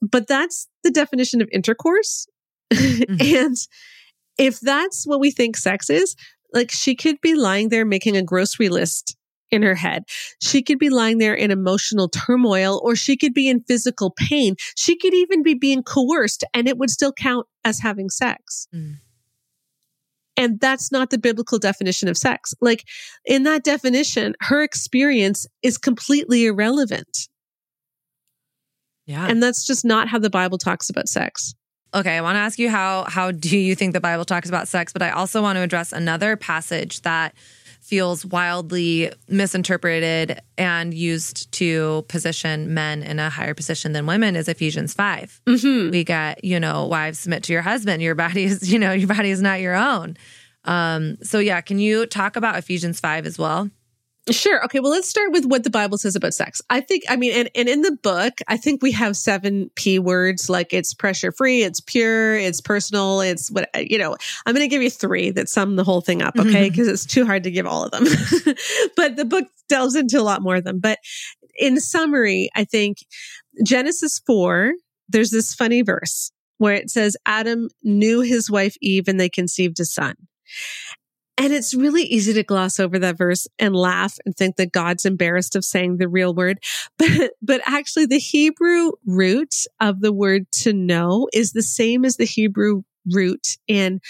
[0.00, 2.26] but that's the definition of intercourse.
[2.72, 3.46] Mm-hmm.
[3.46, 3.56] and
[4.38, 6.14] if that's what we think sex is,
[6.52, 9.16] like she could be lying there making a grocery list
[9.50, 10.04] in her head.
[10.42, 14.56] She could be lying there in emotional turmoil or she could be in physical pain.
[14.76, 18.66] She could even be being coerced and it would still count as having sex.
[18.74, 18.96] Mm.
[20.36, 22.52] And that's not the biblical definition of sex.
[22.60, 22.84] Like
[23.24, 27.28] in that definition, her experience is completely irrelevant.
[29.06, 29.26] Yeah.
[29.26, 31.54] And that's just not how the Bible talks about sex.
[31.96, 34.68] Okay, I want to ask you how how do you think the Bible talks about
[34.68, 37.34] sex, but I also want to address another passage that
[37.80, 44.48] feels wildly misinterpreted and used to position men in a higher position than women is
[44.48, 45.40] Ephesians 5.
[45.46, 45.90] Mm-hmm.
[45.92, 48.02] We got, you know, wives submit to your husband.
[48.02, 50.16] Your body is, you know, your body is not your own.
[50.64, 53.70] Um, so yeah, can you talk about Ephesians 5 as well?
[54.30, 54.64] Sure.
[54.64, 54.80] Okay.
[54.80, 56.60] Well, let's start with what the Bible says about sex.
[56.68, 60.00] I think, I mean, and, and in the book, I think we have seven P
[60.00, 64.64] words like it's pressure free, it's pure, it's personal, it's what, you know, I'm going
[64.64, 66.34] to give you three that sum the whole thing up.
[66.34, 66.48] Mm-hmm.
[66.48, 66.68] Okay.
[66.68, 68.04] Because it's too hard to give all of them.
[68.96, 70.80] but the book delves into a lot more of them.
[70.80, 70.98] But
[71.56, 72.98] in summary, I think
[73.64, 74.72] Genesis 4,
[75.08, 79.78] there's this funny verse where it says, Adam knew his wife Eve and they conceived
[79.78, 80.16] a son.
[81.38, 85.04] And it's really easy to gloss over that verse and laugh and think that God's
[85.04, 86.58] embarrassed of saying the real word.
[86.98, 92.16] But, but actually the Hebrew root of the word to know is the same as
[92.16, 94.00] the Hebrew root in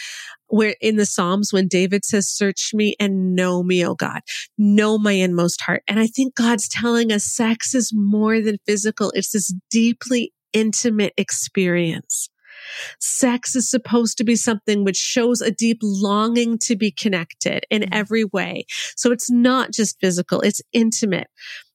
[0.49, 4.21] where in the Psalms when David says, search me and know me, oh God,
[4.57, 5.83] know my inmost heart.
[5.89, 9.11] And I think God's telling us sex is more than physical.
[9.15, 12.31] It's this deeply intimate experience.
[13.01, 17.83] Sex is supposed to be something which shows a deep longing to be connected in
[17.83, 17.95] mm-hmm.
[17.95, 18.67] every way.
[18.97, 21.29] So it's not just physical, it's intimate.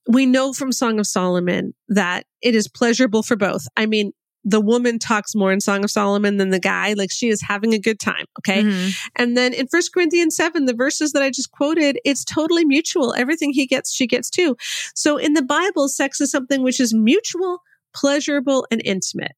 [0.07, 3.65] We know from Song of Solomon that it is pleasurable for both.
[3.77, 4.13] I mean,
[4.43, 6.93] the woman talks more in Song of Solomon than the guy.
[6.93, 8.25] Like she is having a good time.
[8.39, 8.63] Okay.
[8.63, 8.89] Mm-hmm.
[9.15, 13.13] And then in First Corinthians 7, the verses that I just quoted, it's totally mutual.
[13.13, 14.55] Everything he gets, she gets too.
[14.95, 17.59] So in the Bible, sex is something which is mutual,
[17.93, 19.33] pleasurable, and intimate.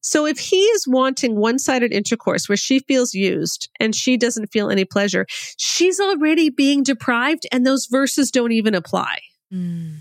[0.00, 4.48] So if he is wanting one sided intercourse where she feels used and she doesn't
[4.48, 9.18] feel any pleasure, she's already being deprived and those verses don't even apply.
[9.52, 9.98] Mm.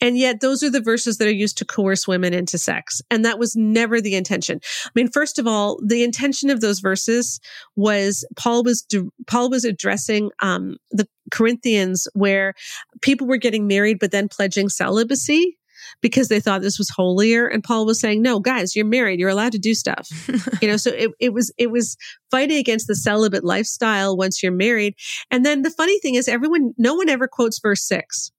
[0.00, 3.00] And yet those are the verses that are used to coerce women into sex.
[3.10, 4.60] And that was never the intention.
[4.84, 7.40] I mean, first of all, the intention of those verses
[7.74, 8.84] was Paul was,
[9.26, 12.52] Paul was addressing, um, the Corinthians where
[13.00, 15.56] people were getting married, but then pledging celibacy
[16.00, 17.46] because they thought this was holier.
[17.46, 19.20] And Paul was saying, no, guys, you're married.
[19.20, 20.08] You're allowed to do stuff.
[20.62, 21.96] you know, so it, it was, it was
[22.30, 24.94] fighting against the celibate lifestyle once you're married.
[25.30, 28.30] And then the funny thing is everyone, no one ever quotes verse six.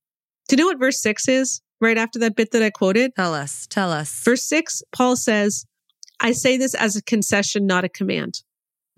[0.48, 3.16] Do you know what verse six is right after that bit that I quoted?
[3.16, 4.24] Tell us, tell us.
[4.24, 5.66] Verse six, Paul says,
[6.20, 8.42] I say this as a concession, not a command.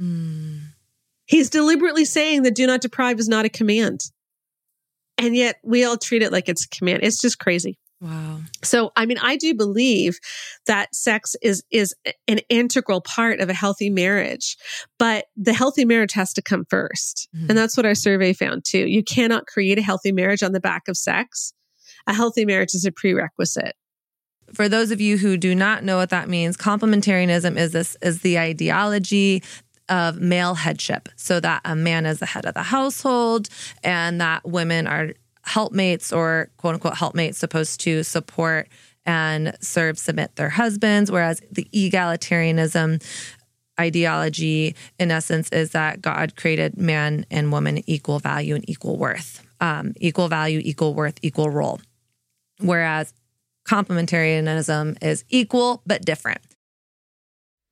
[0.01, 0.61] Mm.
[1.25, 4.01] He's deliberately saying that do not deprive is not a command.
[5.17, 6.99] And yet we all treat it like it's a command.
[7.03, 7.77] It's just crazy.
[7.99, 8.41] Wow.
[8.63, 10.19] So, I mean, I do believe
[10.67, 11.95] that sex is, is
[12.27, 14.55] an integral part of a healthy marriage,
[14.99, 17.47] but the healthy marriage has to come 1st mm-hmm.
[17.49, 18.87] And that's what our survey found too.
[18.87, 21.53] You cannot create a healthy marriage on the back of sex.
[22.05, 23.75] A healthy marriage is a prerequisite.
[24.53, 28.21] For those of you who do not know what that means, complementarianism is this is
[28.21, 29.43] the ideology
[29.89, 33.49] of male headship so that a man is the head of the household
[33.83, 35.13] and that women are
[35.47, 38.67] helpmates or quote unquote helpmates supposed to support
[39.05, 43.01] and serve, submit their husbands, whereas the egalitarianism
[43.79, 49.45] ideology, in essence, is that God created man and woman equal value and equal worth,
[49.61, 51.79] um, equal value, equal worth, equal role.
[52.59, 53.13] Whereas
[53.65, 56.41] complementarianism is equal but different.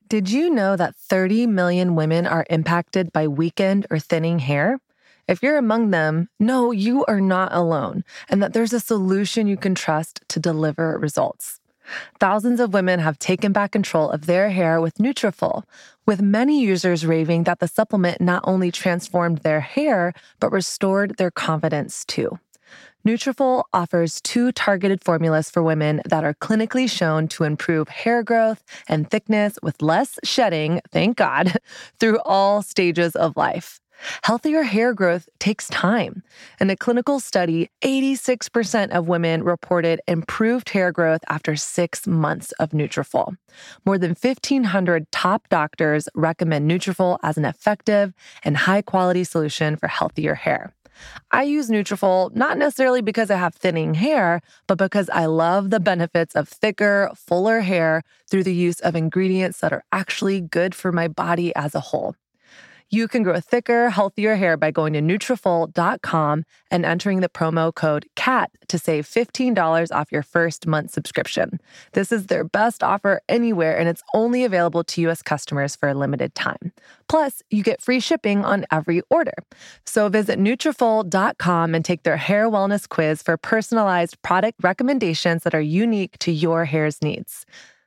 [0.07, 4.77] Did you know that 30 million women are impacted by weakened or thinning hair?
[5.27, 9.57] If you're among them, know you are not alone and that there's a solution you
[9.57, 11.59] can trust to deliver results.
[12.19, 15.63] Thousands of women have taken back control of their hair with Nutrafol,
[16.05, 21.31] with many users raving that the supplement not only transformed their hair, but restored their
[21.31, 22.39] confidence too.
[23.05, 28.63] Nutrafol offers two targeted formulas for women that are clinically shown to improve hair growth
[28.87, 31.55] and thickness with less shedding, thank God,
[31.99, 33.79] through all stages of life.
[34.23, 36.23] Healthier hair growth takes time.
[36.59, 42.71] In a clinical study, 86% of women reported improved hair growth after six months of
[42.71, 43.37] Nutrafol.
[43.85, 48.13] More than 1,500 top doctors recommend Nutrafol as an effective
[48.43, 50.73] and high-quality solution for healthier hair.
[51.31, 55.79] I use Nutrafol not necessarily because I have thinning hair, but because I love the
[55.79, 60.91] benefits of thicker, fuller hair through the use of ingredients that are actually good for
[60.91, 62.15] my body as a whole.
[62.91, 68.05] You can grow thicker, healthier hair by going to Nutrafol.com and entering the promo code
[68.15, 71.59] CAT to save $15 off your first month subscription.
[71.93, 75.23] This is their best offer anywhere, and it's only available to U.S.
[75.23, 76.71] customers for a limited time.
[77.09, 79.33] Plus, you get free shipping on every order.
[79.85, 85.61] So visit Nutrafol.com and take their hair wellness quiz for personalized product recommendations that are
[85.61, 87.45] unique to your hair's needs.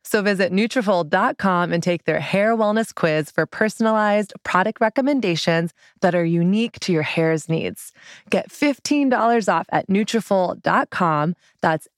[0.08, 6.24] So visit Nutrafol.com and take their hair wellness quiz for personalized product recommendations that are
[6.24, 7.92] unique to your hair's needs.
[8.30, 11.34] Get $15 off at Nutrafol.com.
[11.60, 11.88] That's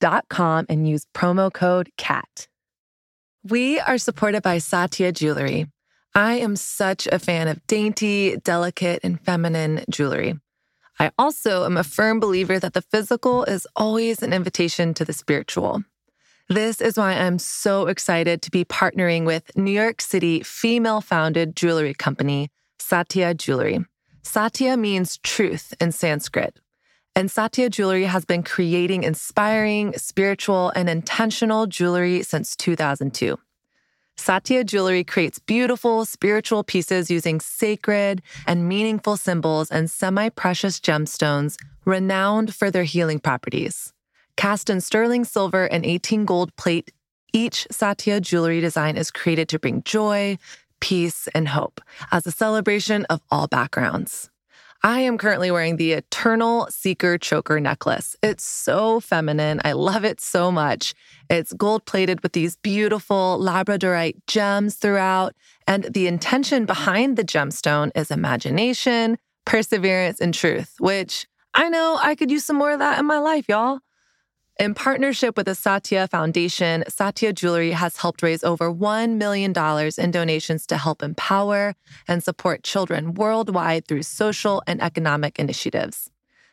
[0.00, 2.48] dot com and use promo code CAT.
[3.42, 5.66] We are supported by Satya Jewelry.
[6.14, 10.38] I am such a fan of dainty, delicate, and feminine jewelry.
[10.98, 15.12] I also am a firm believer that the physical is always an invitation to the
[15.12, 15.82] spiritual.
[16.48, 21.56] This is why I'm so excited to be partnering with New York City female founded
[21.56, 23.84] jewelry company, Satya Jewelry.
[24.22, 26.58] Satya means truth in Sanskrit.
[27.16, 33.38] And Satya Jewelry has been creating inspiring, spiritual, and intentional jewelry since 2002.
[34.16, 41.56] Satya Jewelry creates beautiful spiritual pieces using sacred and meaningful symbols and semi precious gemstones
[41.84, 43.92] renowned for their healing properties.
[44.36, 46.92] Cast in sterling silver and 18 gold plate,
[47.32, 50.38] each Satya Jewelry design is created to bring joy,
[50.80, 51.80] peace, and hope
[52.12, 54.30] as a celebration of all backgrounds.
[54.84, 58.16] I am currently wearing the Eternal Seeker Choker necklace.
[58.22, 59.62] It's so feminine.
[59.64, 60.92] I love it so much.
[61.30, 65.34] It's gold plated with these beautiful labradorite gems throughout.
[65.66, 69.16] And the intention behind the gemstone is imagination,
[69.46, 73.18] perseverance, and truth, which I know I could use some more of that in my
[73.18, 73.78] life, y'all.
[74.60, 79.52] In partnership with the Satya Foundation, Satya Jewelry has helped raise over $1 million
[79.98, 81.74] in donations to help empower
[82.06, 86.08] and support children worldwide through social and economic initiatives.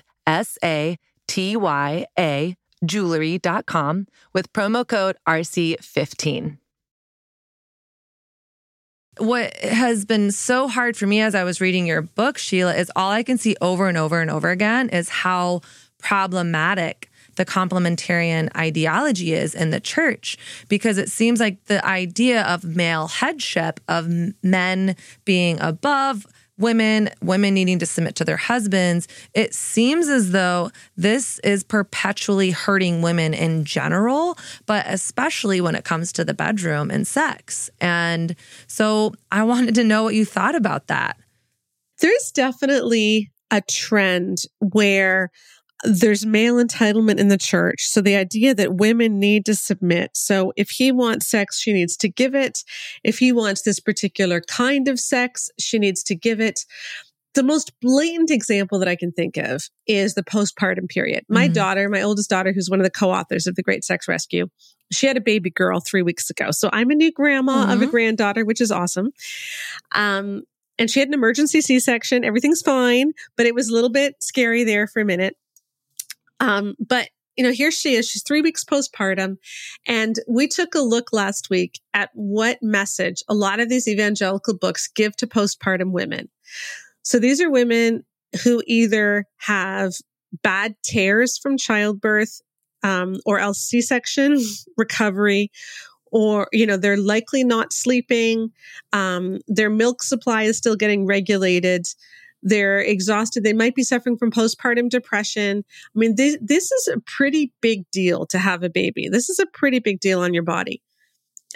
[2.85, 6.59] jewelry.com with promo code RC15.
[9.19, 12.91] What has been so hard for me as I was reading your book, Sheila, is
[12.97, 15.61] all I can see over and over and over again is how
[15.99, 20.37] problematic the complementarian ideology is in the church
[20.69, 24.09] because it seems like the idea of male headship, of
[24.43, 26.27] men being above
[26.61, 32.51] women, women needing to submit to their husbands, it seems as though this is perpetually
[32.51, 37.71] hurting women in general, but especially when it comes to the bedroom and sex.
[37.81, 38.37] And
[38.67, 41.17] so I wanted to know what you thought about that.
[42.01, 45.31] There's definitely a trend where
[45.85, 47.87] there's male entitlement in the church.
[47.89, 50.11] So the idea that women need to submit.
[50.15, 52.65] So if he wants sex, she needs to give it.
[53.03, 56.61] If he wants this particular kind of sex, she needs to give it.
[57.35, 61.25] The most blatant example that I can think of is the postpartum period.
[61.29, 61.53] My mm-hmm.
[61.53, 64.49] daughter, my oldest daughter, who's one of the co-authors of The Great Sex Rescue,
[64.93, 66.51] she had a baby girl three weeks ago.
[66.51, 67.71] So I'm a new grandma mm-hmm.
[67.71, 69.11] of a granddaughter, which is awesome.
[69.93, 70.43] Um,
[70.77, 72.25] and she had an emergency C-section.
[72.25, 75.37] Everything's fine, but it was a little bit scary there for a minute.
[76.41, 78.07] Um, but you know, here she is.
[78.07, 79.39] She's three weeks postpartum.
[79.87, 84.59] And we took a look last week at what message a lot of these evangelical
[84.59, 86.29] books give to postpartum women.
[87.03, 88.05] So these are women
[88.45, 89.95] who either have
[90.43, 92.41] bad tears from childbirth,
[92.83, 94.39] um, or else C-section
[94.77, 95.51] recovery,
[96.13, 98.51] or, you know, they're likely not sleeping.
[98.93, 101.87] Um, their milk supply is still getting regulated.
[102.43, 103.45] They're exhausted.
[103.45, 105.65] They might be suffering from postpartum depression.
[105.95, 109.09] I mean, this, this is a pretty big deal to have a baby.
[109.09, 110.83] This is a pretty big deal on your body.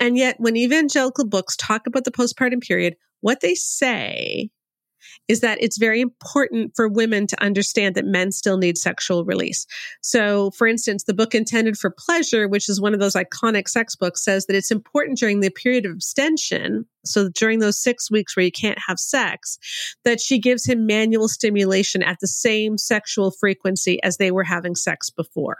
[0.01, 4.51] And yet, when evangelical books talk about the postpartum period, what they say
[5.29, 9.67] is that it's very important for women to understand that men still need sexual release.
[10.01, 13.97] So, for instance, the book Intended for Pleasure, which is one of those iconic sex
[13.97, 18.37] books, says that it's important during the period of abstention, so during those six weeks
[18.37, 19.59] where you can't have sex,
[20.05, 24.75] that she gives him manual stimulation at the same sexual frequency as they were having
[24.75, 25.59] sex before.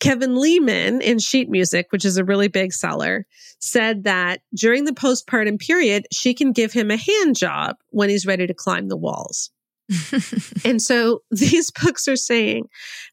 [0.00, 3.26] Kevin Leman in sheet music, which is a really big seller,
[3.58, 8.26] said that during the postpartum period, she can give him a hand job when he's
[8.26, 9.50] ready to climb the walls.
[10.64, 12.68] and so these books are saying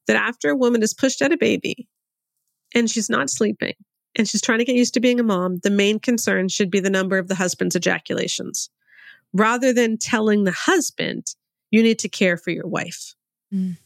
[0.08, 1.88] that after a woman has pushed out a baby
[2.74, 3.74] and she's not sleeping
[4.16, 6.80] and she's trying to get used to being a mom, the main concern should be
[6.80, 8.70] the number of the husband's ejaculations
[9.34, 11.26] rather than telling the husband,
[11.70, 13.16] you need to care for your wife.
[13.54, 13.78] Mm.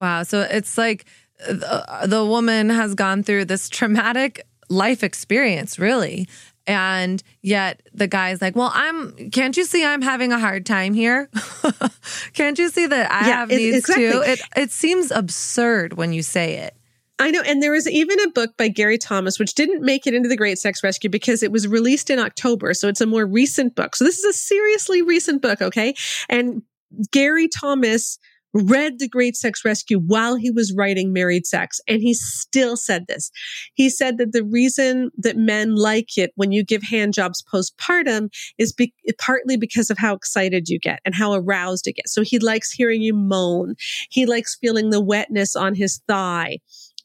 [0.00, 0.22] Wow.
[0.22, 1.06] So it's like
[1.46, 6.28] the, the woman has gone through this traumatic life experience, really.
[6.66, 10.92] And yet the guy's like, well, I'm, can't you see I'm having a hard time
[10.92, 11.30] here?
[12.34, 14.10] can't you see that I yeah, have needs exactly.
[14.10, 14.20] too?
[14.20, 16.74] It, it seems absurd when you say it.
[17.18, 17.40] I know.
[17.40, 20.36] And there was even a book by Gary Thomas, which didn't make it into the
[20.36, 22.74] Great Sex Rescue because it was released in October.
[22.74, 23.96] So it's a more recent book.
[23.96, 25.60] So this is a seriously recent book.
[25.60, 25.94] Okay.
[26.28, 26.62] And
[27.10, 28.18] Gary Thomas
[28.54, 31.80] read The Great Sex Rescue while he was writing Married Sex.
[31.86, 33.30] And he still said this.
[33.74, 38.30] He said that the reason that men like it when you give hand jobs postpartum
[38.58, 42.12] is be- partly because of how excited you get and how aroused it gets.
[42.12, 43.74] So he likes hearing you moan.
[44.10, 46.58] He likes feeling the wetness on his thigh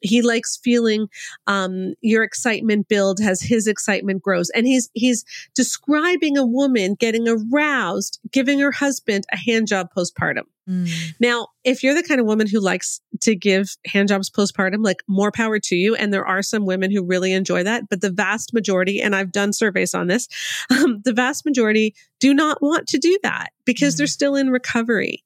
[0.04, 1.08] he likes feeling
[1.47, 4.49] um, your excitement build as his excitement grows.
[4.51, 5.26] And he's he's
[5.56, 10.43] describing a woman getting aroused giving her husband a hand job postpartum.
[10.70, 10.89] Mm.
[11.20, 15.04] now if you're the kind of woman who likes to give hand jobs postpartum like
[15.10, 15.93] more power to you.
[15.95, 17.89] And there are some women who really enjoy that.
[17.89, 20.28] But the vast majority and i've done surveys on this
[20.70, 23.97] um, the vast majority do not want to do that because mm.
[23.99, 25.24] they're still in recovery.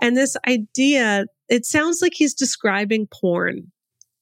[0.00, 3.70] And this idea it sounds like he's describing porn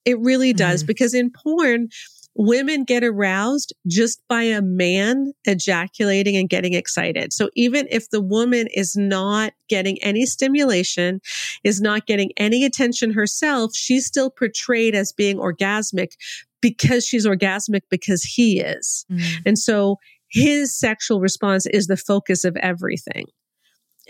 [0.04, 0.88] it really does mm-hmm.
[0.88, 1.88] because in porn,
[2.34, 7.32] women get aroused just by a man ejaculating and getting excited.
[7.32, 11.20] So even if the woman is not getting any stimulation,
[11.62, 16.12] is not getting any attention herself, she's still portrayed as being orgasmic
[16.60, 19.06] because she's orgasmic because he is.
[19.10, 19.22] Mm.
[19.46, 19.98] And so
[20.28, 23.26] his sexual response is the focus of everything.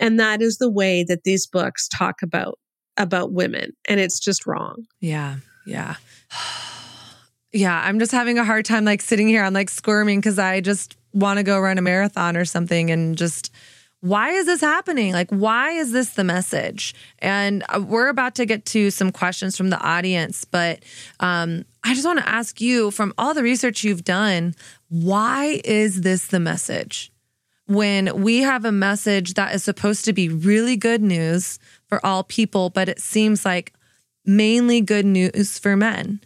[0.01, 2.59] And that is the way that these books talk about
[2.97, 4.84] about women and it's just wrong.
[5.01, 5.36] Yeah.
[5.67, 5.97] Yeah.
[7.53, 7.83] yeah.
[7.85, 9.43] I'm just having a hard time like sitting here.
[9.43, 13.17] I'm like squirming because I just want to go run a marathon or something and
[13.17, 13.51] just
[14.05, 15.15] why is this happening?
[15.15, 16.95] Like, why is this the message?
[17.21, 20.83] And uh, we're about to get to some questions from the audience, but
[21.21, 24.55] um, I just want to ask you from all the research you've done,
[24.91, 27.11] why is this the message?
[27.67, 32.25] When we have a message that is supposed to be really good news for all
[32.25, 33.73] people, but it seems like
[34.25, 36.20] mainly good news for men,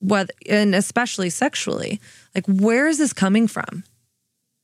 [0.00, 2.00] whether, and especially sexually.
[2.34, 3.84] Like, where is this coming from?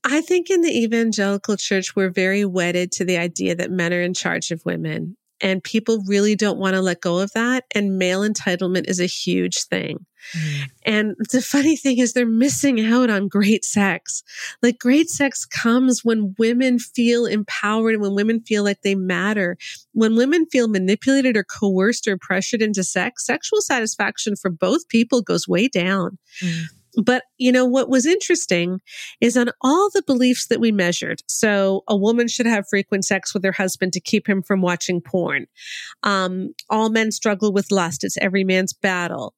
[0.04, 4.02] I think in the evangelical church, we're very wedded to the idea that men are
[4.02, 5.16] in charge of women.
[5.44, 7.64] And people really don't want to let go of that.
[7.74, 10.06] And male entitlement is a huge thing.
[10.32, 10.70] Mm.
[10.86, 14.22] And the funny thing is, they're missing out on great sex.
[14.62, 19.58] Like, great sex comes when women feel empowered and when women feel like they matter.
[19.92, 25.20] When women feel manipulated or coerced or pressured into sex, sexual satisfaction for both people
[25.20, 26.16] goes way down.
[26.42, 26.64] Mm.
[27.02, 28.80] But, you know, what was interesting
[29.20, 31.22] is on all the beliefs that we measured.
[31.28, 35.00] So a woman should have frequent sex with her husband to keep him from watching
[35.00, 35.46] porn.
[36.02, 38.04] Um, all men struggle with lust.
[38.04, 39.34] It's every man's battle.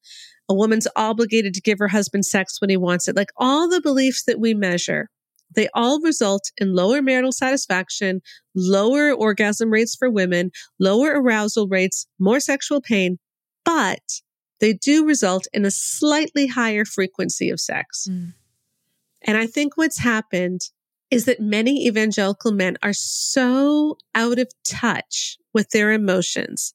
[0.49, 3.17] A woman's obligated to give her husband sex when he wants it.
[3.17, 5.09] Like all the beliefs that we measure,
[5.55, 8.21] they all result in lower marital satisfaction,
[8.55, 13.19] lower orgasm rates for women, lower arousal rates, more sexual pain,
[13.65, 14.21] but
[14.61, 18.09] they do result in a slightly higher frequency of sex.
[18.11, 18.35] Mm.
[19.23, 20.63] And I think what's happened
[21.11, 26.75] is that many evangelical men are so out of touch with their emotions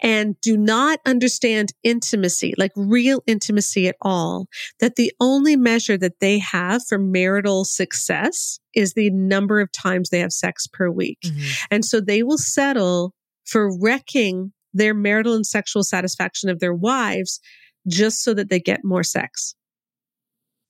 [0.00, 4.48] and do not understand intimacy, like real intimacy at all,
[4.80, 10.10] that the only measure that they have for marital success is the number of times
[10.10, 11.20] they have sex per week.
[11.24, 11.50] Mm-hmm.
[11.70, 17.40] And so they will settle for wrecking their marital and sexual satisfaction of their wives
[17.86, 19.54] just so that they get more sex.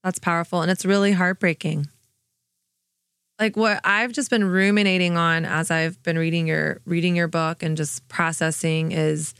[0.03, 0.62] That's powerful.
[0.62, 1.86] And it's really heartbreaking.
[3.38, 7.62] Like what I've just been ruminating on as I've been reading your reading your book
[7.62, 9.34] and just processing is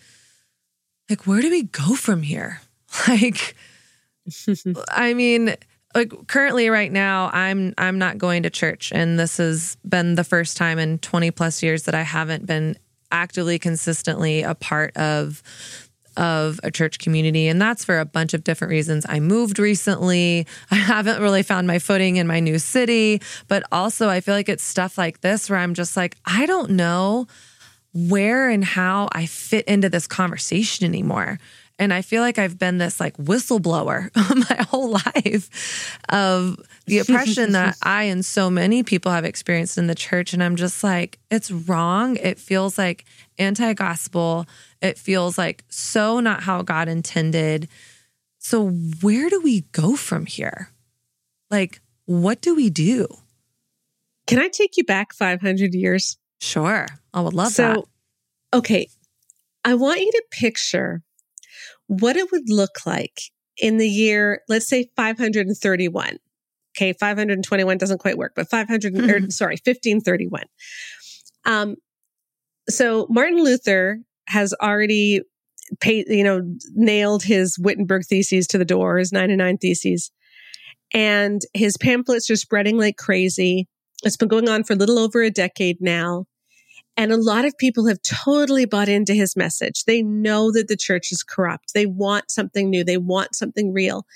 [1.09, 2.61] like where do we go from here?
[3.09, 3.57] Like
[4.91, 5.57] I mean,
[5.95, 10.25] like currently right now I'm I'm not going to church and this has been the
[10.25, 12.77] first time in 20 plus years that I haven't been
[13.13, 15.43] actively consistently a part of
[16.17, 19.07] of a church community and that's for a bunch of different reasons.
[19.09, 20.47] I moved recently.
[20.71, 24.51] I haven't really found my footing in my new city, but also I feel like
[24.51, 27.29] it's stuff like this where I'm just like I don't know
[27.95, 31.39] where and how I fit into this conversation anymore.
[31.83, 34.09] And I feel like I've been this like whistleblower
[34.49, 36.57] my whole life of
[36.87, 40.33] the oppression that I and so many people have experienced in the church.
[40.33, 42.15] And I'm just like, it's wrong.
[42.19, 43.05] It feels like
[43.37, 44.47] anti gospel.
[44.81, 47.69] It feels like so not how God intended.
[48.39, 48.69] So,
[49.01, 50.71] where do we go from here?
[51.51, 53.09] Like, what do we do?
[54.29, 56.17] Can I take you back 500 years?
[56.41, 56.87] Sure.
[57.13, 57.75] I would love that.
[57.75, 57.89] so,
[58.53, 58.59] that.
[58.59, 58.87] Okay.
[59.65, 61.03] I want you to picture
[61.87, 63.21] what it would look like
[63.59, 66.19] in the year, let's say 531.
[66.77, 69.11] Okay, 521 doesn't quite work, but 500, mm-hmm.
[69.11, 70.45] or, sorry, 1531.
[71.45, 71.77] Um,
[72.69, 75.21] so Martin Luther has already
[75.81, 76.41] paid, you know,
[76.75, 80.11] nailed his Wittenberg theses to the door, his 99 theses.
[80.95, 83.69] And his pamphlets are spreading like crazy.
[84.05, 86.27] It's been going on for a little over a decade now.
[86.97, 89.85] And a lot of people have totally bought into his message.
[89.85, 91.73] They know that the church is corrupt.
[91.73, 92.85] They want something new.
[92.85, 94.07] They want something real.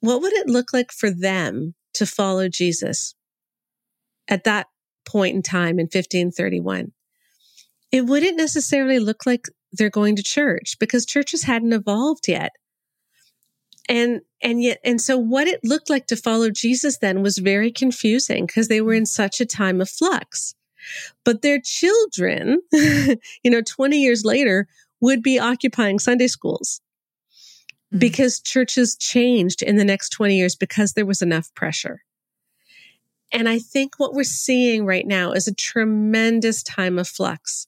[0.00, 3.14] What would it look like for them to follow Jesus
[4.28, 4.68] at that
[5.04, 6.92] point in time in 1531?
[7.90, 12.52] It wouldn't necessarily look like they're going to church because churches hadn't evolved yet.
[13.88, 17.72] And, and yet, and so what it looked like to follow Jesus then was very
[17.72, 20.54] confusing because they were in such a time of flux.
[21.24, 23.18] But their children, you
[23.50, 24.68] know, 20 years later
[25.00, 26.80] would be occupying Sunday schools
[27.92, 27.98] mm-hmm.
[27.98, 32.02] because churches changed in the next 20 years because there was enough pressure.
[33.32, 37.66] And I think what we're seeing right now is a tremendous time of flux.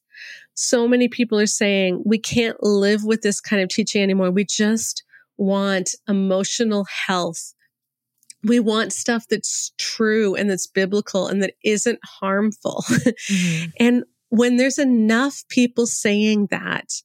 [0.54, 4.30] So many people are saying we can't live with this kind of teaching anymore.
[4.30, 5.04] We just
[5.36, 7.54] want emotional health
[8.43, 12.84] we want stuff that's true and that's biblical and that isn't harmful.
[12.88, 13.70] Mm-hmm.
[13.80, 17.03] and when there's enough people saying that,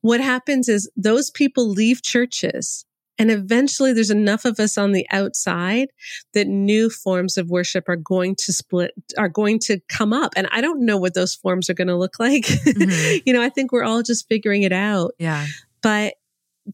[0.00, 2.84] what happens is those people leave churches
[3.18, 5.88] and eventually there's enough of us on the outside
[6.32, 10.32] that new forms of worship are going to split, are going to come up.
[10.34, 12.44] And I don't know what those forms are going to look like.
[12.44, 13.18] Mm-hmm.
[13.26, 15.12] you know, I think we're all just figuring it out.
[15.18, 15.46] Yeah.
[15.82, 16.14] But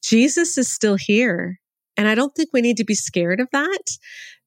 [0.03, 1.61] Jesus is still here.
[1.99, 3.99] And I don't think we need to be scared of that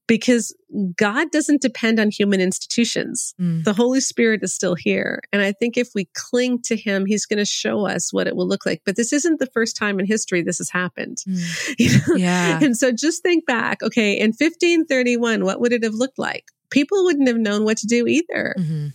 [0.08, 0.56] because
[0.98, 3.34] God doesn't depend on human institutions.
[3.40, 3.64] Mm.
[3.64, 5.22] The Holy Spirit is still here.
[5.32, 8.36] And I think if we cling to Him, He's going to show us what it
[8.36, 8.82] will look like.
[8.86, 11.20] But this isn't the first time in history this has happened.
[11.28, 11.76] Mm.
[11.80, 12.16] You know?
[12.16, 12.60] Yeah.
[12.62, 16.46] And so just think back okay, in 1531, what would it have looked like?
[16.70, 18.56] People wouldn't have known what to do either.
[18.58, 18.88] Mm-hmm.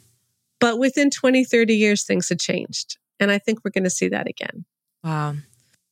[0.60, 2.96] But within 20, 30 years, things had changed.
[3.20, 4.64] And I think we're going to see that again.
[5.04, 5.36] Wow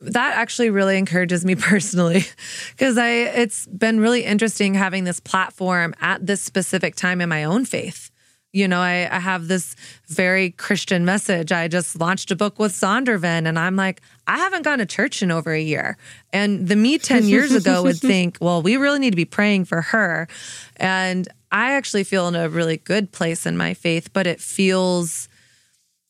[0.00, 2.24] that actually really encourages me personally
[2.70, 7.44] because I it's been really interesting having this platform at this specific time in my
[7.44, 8.10] own faith.
[8.52, 9.74] You know, I, I have this
[10.06, 11.50] very Christian message.
[11.50, 15.24] I just launched a book with Zondervan, and I'm like, I haven't gone to church
[15.24, 15.96] in over a year.
[16.32, 19.64] And the me 10 years ago would think, well, we really need to be praying
[19.64, 20.28] for her.
[20.76, 25.28] And I actually feel in a really good place in my faith, but it feels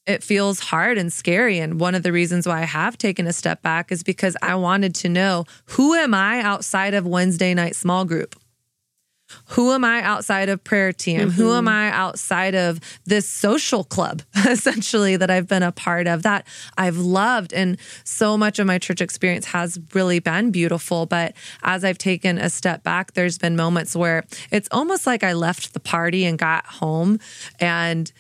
[0.07, 1.59] it feels hard and scary.
[1.59, 4.55] And one of the reasons why I have taken a step back is because I
[4.55, 8.37] wanted to know who am I outside of Wednesday night small group?
[9.51, 11.21] Who am I outside of prayer team?
[11.21, 11.31] Mm-hmm.
[11.31, 16.23] Who am I outside of this social club, essentially, that I've been a part of
[16.23, 16.47] that
[16.77, 17.53] I've loved?
[17.53, 21.07] And so much of my church experience has really been beautiful.
[21.07, 25.33] But as I've taken a step back, there's been moments where it's almost like I
[25.33, 27.19] left the party and got home
[27.59, 28.13] and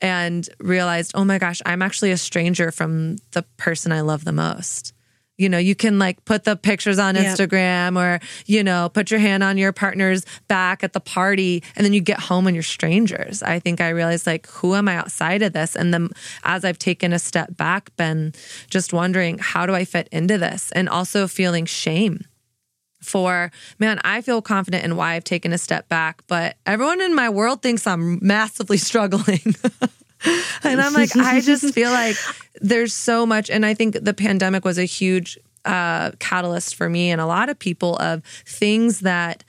[0.00, 4.32] and realized, oh my gosh, I'm actually a stranger from the person I love the
[4.32, 4.92] most.
[5.36, 7.24] You know, you can like put the pictures on yep.
[7.24, 11.84] Instagram or, you know, put your hand on your partner's back at the party and
[11.84, 13.42] then you get home and you're strangers.
[13.42, 15.76] I think I realized like, who am I outside of this?
[15.76, 16.10] And then
[16.44, 18.34] as I've taken a step back, been
[18.68, 20.72] just wondering, how do I fit into this?
[20.72, 22.26] And also feeling shame
[23.00, 27.14] for man, I feel confident in why I've taken a step back, but everyone in
[27.14, 29.54] my world thinks I'm massively struggling.
[30.62, 32.16] and I'm like, I just feel like
[32.60, 33.50] there's so much.
[33.50, 37.48] And I think the pandemic was a huge uh, catalyst for me and a lot
[37.48, 39.44] of people of things that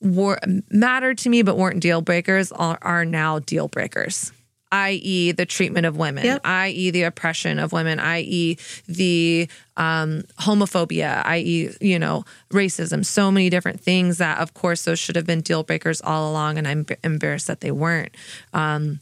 [0.00, 0.38] were
[0.70, 4.32] mattered to me but weren't deal breakers are, are now deal breakers
[4.72, 6.40] i.e., the treatment of women, yep.
[6.44, 8.56] i.e., the oppression of women, i.e.,
[8.88, 9.46] the
[9.76, 15.14] um, homophobia, i.e., you know, racism, so many different things that, of course, those should
[15.14, 16.58] have been deal breakers all along.
[16.58, 18.16] And I'm embarrassed that they weren't.
[18.52, 19.00] Um,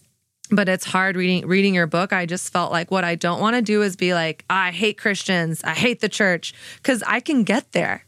[0.50, 2.12] but it's hard reading reading your book.
[2.12, 4.98] I just felt like what I don't want to do is be like, I hate
[4.98, 8.04] Christians, I hate the church, because I can get there.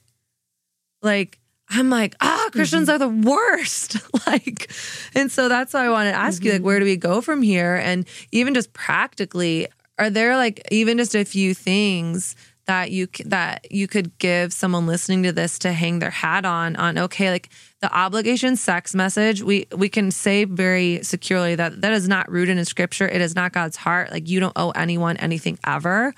[1.03, 1.39] Like
[1.69, 3.03] I'm like, ah, Christians mm-hmm.
[3.03, 3.97] are the worst.
[4.27, 4.71] like,
[5.15, 6.47] and so that's why I want to ask mm-hmm.
[6.47, 7.77] you, like, where do we go from here?
[7.77, 12.35] And even just practically, are there like even just a few things
[12.67, 16.77] that you that you could give someone listening to this to hang their hat on
[16.77, 17.49] on okay like
[17.81, 22.57] the obligation sex message we we can say very securely that that is not rooted
[22.57, 26.15] in scripture it is not god's heart like you don't owe anyone anything ever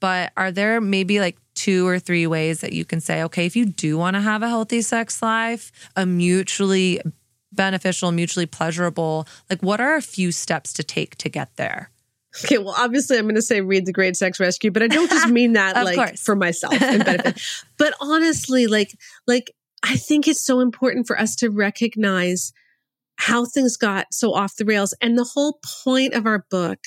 [0.00, 3.56] but are there maybe like two or three ways that you can say, okay, if
[3.56, 7.00] you do want to have a healthy sex life, a mutually
[7.50, 11.90] beneficial, mutually pleasurable, like what are a few steps to take to get there?
[12.44, 15.10] Okay, well, obviously, I'm going to say read the Great Sex Rescue, but I don't
[15.10, 16.22] just mean that like course.
[16.22, 17.42] for myself and benefit.
[17.76, 18.96] but honestly, like,
[19.26, 19.50] like
[19.82, 22.52] I think it's so important for us to recognize
[23.16, 24.94] how things got so off the rails.
[25.00, 26.78] And the whole point of our book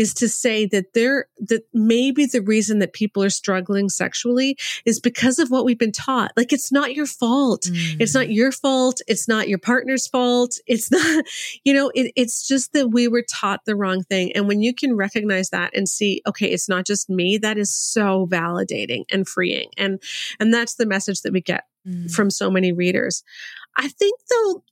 [0.00, 4.98] is to say that there, that maybe the reason that people are struggling sexually is
[4.98, 6.32] because of what we've been taught.
[6.38, 7.64] Like it's not your fault.
[7.64, 8.00] Mm.
[8.00, 9.02] It's not your fault.
[9.06, 10.58] It's not your partner's fault.
[10.66, 11.26] It's not,
[11.64, 14.32] you know, it, it's just that we were taught the wrong thing.
[14.34, 17.70] And when you can recognize that and see, okay, it's not just me, that is
[17.70, 19.68] so validating and freeing.
[19.76, 20.02] And,
[20.40, 22.10] and that's the message that we get mm.
[22.10, 23.22] from so many readers.
[23.76, 24.64] I think though,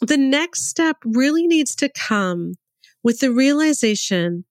[0.00, 2.54] the next step really needs to come
[3.02, 4.44] with the realization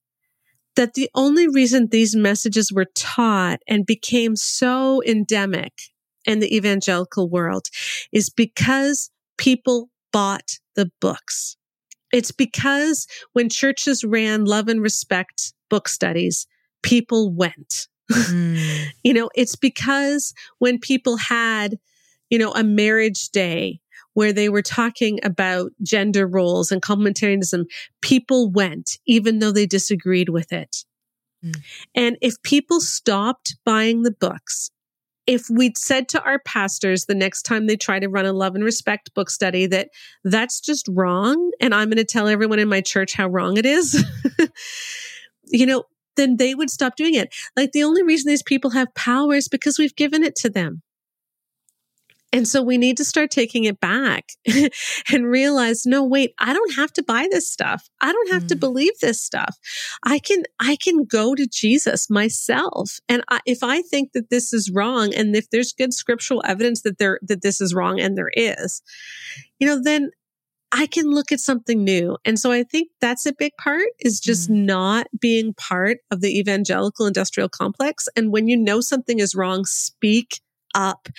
[0.75, 5.73] that the only reason these messages were taught and became so endemic
[6.25, 7.67] in the evangelical world
[8.11, 11.57] is because people bought the books.
[12.11, 16.47] It's because when churches ran love and respect book studies,
[16.83, 17.87] people went.
[18.11, 18.85] Mm.
[19.03, 21.77] you know, it's because when people had,
[22.29, 23.79] you know, a marriage day
[24.15, 27.65] where they were talking about gender roles and complementarianism,
[28.01, 30.77] people went, even though they disagreed with it.
[31.43, 31.61] Mm.
[31.93, 34.71] And if people stopped buying the books,
[35.27, 38.55] if we'd said to our pastors the next time they try to run a love
[38.55, 39.89] and respect book study that
[40.23, 43.65] that's just wrong, and I'm going to tell everyone in my church how wrong it
[43.65, 44.03] is,
[45.45, 45.83] you know,
[46.15, 47.35] then they would stop doing it.
[47.57, 50.81] Like the only reason these people have power is because we've given it to them.
[52.35, 54.25] And so we need to start taking it back
[55.13, 57.87] and realize, no, wait, I don't have to buy this stuff.
[58.01, 58.47] I don't have mm.
[58.49, 59.55] to believe this stuff.
[60.03, 62.99] I can, I can go to Jesus myself.
[63.07, 66.81] And I, if I think that this is wrong and if there's good scriptural evidence
[66.81, 68.81] that there, that this is wrong and there is,
[69.57, 70.11] you know, then
[70.73, 72.17] I can look at something new.
[72.25, 74.65] And so I think that's a big part is just mm.
[74.65, 78.09] not being part of the evangelical industrial complex.
[78.17, 80.41] And when you know something is wrong, speak
[80.75, 81.09] up.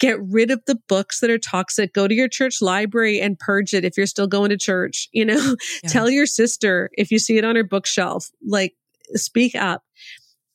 [0.00, 1.94] Get rid of the books that are toxic.
[1.94, 5.08] Go to your church library and purge it if you're still going to church.
[5.16, 5.88] You know, yeah.
[5.88, 8.74] tell your sister if you see it on her bookshelf, like
[9.14, 9.82] speak up.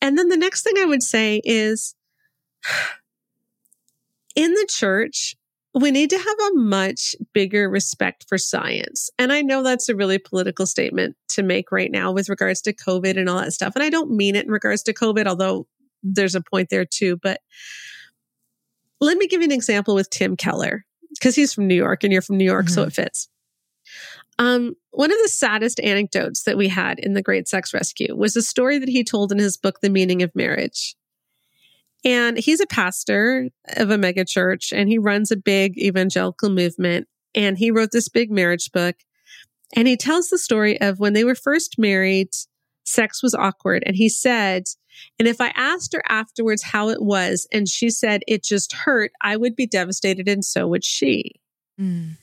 [0.02, 1.96] And then the next thing I would say is
[4.36, 5.36] in the church,
[5.74, 9.10] we need to have a much bigger respect for science.
[9.18, 12.74] And I know that's a really political statement to make right now with regards to
[12.74, 13.74] COVID and all that stuff.
[13.76, 15.68] And I don't mean it in regards to COVID, although
[16.04, 17.18] there's a point there too.
[17.18, 17.40] But
[19.02, 22.14] let me give you an example with Tim Keller, because he's from New York and
[22.14, 22.74] you're from New York, mm-hmm.
[22.74, 23.28] so it fits.
[24.40, 28.36] Um, one of the saddest anecdotes that we had in The Great Sex Rescue was
[28.36, 30.96] a story that he told in his book, The Meaning of Marriage.
[32.04, 37.08] And he's a pastor of a megachurch and he runs a big evangelical movement.
[37.36, 38.96] And he wrote this big marriage book.
[39.76, 42.30] And he tells the story of when they were first married,
[42.92, 43.84] sex was awkward.
[43.86, 44.64] And he said,
[45.18, 49.12] and if I asked her afterwards how it was and she said it just hurt,
[49.22, 51.40] I would be devastated and so would she.
[51.80, 52.18] Mm.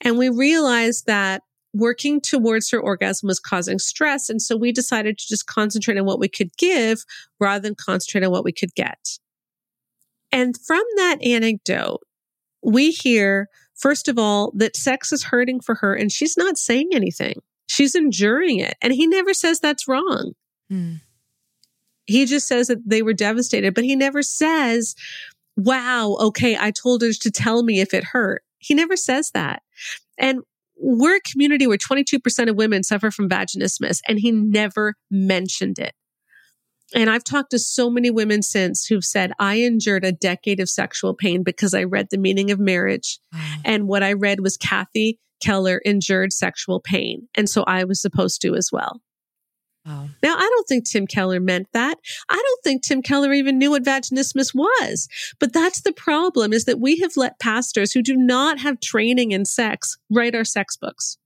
[0.00, 1.42] And we realized that
[1.74, 4.28] working towards her orgasm was causing stress.
[4.28, 7.04] And so we decided to just concentrate on what we could give
[7.38, 9.18] rather than concentrate on what we could get.
[10.32, 12.00] And from that anecdote,
[12.62, 16.90] we hear, first of all, that sex is hurting for her and she's not saying
[16.92, 17.40] anything.
[17.68, 18.74] She's enduring it.
[18.82, 20.32] And he never says that's wrong.
[20.72, 21.00] Mm.
[22.06, 24.94] He just says that they were devastated, but he never says,
[25.56, 28.42] wow, okay, I told her to tell me if it hurt.
[28.58, 29.62] He never says that.
[30.18, 30.40] And
[30.76, 35.92] we're a community where 22% of women suffer from vaginismus, and he never mentioned it.
[36.94, 40.70] And I've talked to so many women since who've said, I endured a decade of
[40.70, 43.18] sexual pain because I read The Meaning of Marriage.
[43.64, 47.28] And what I read was Kathy Keller endured sexual pain.
[47.34, 49.00] And so I was supposed to as well.
[49.88, 50.08] Wow.
[50.22, 51.98] Now, I don't think Tim Keller meant that.
[52.28, 55.08] I don't think Tim Keller even knew what vaginismus was.
[55.40, 59.30] But that's the problem is that we have let pastors who do not have training
[59.30, 61.16] in sex write our sex books.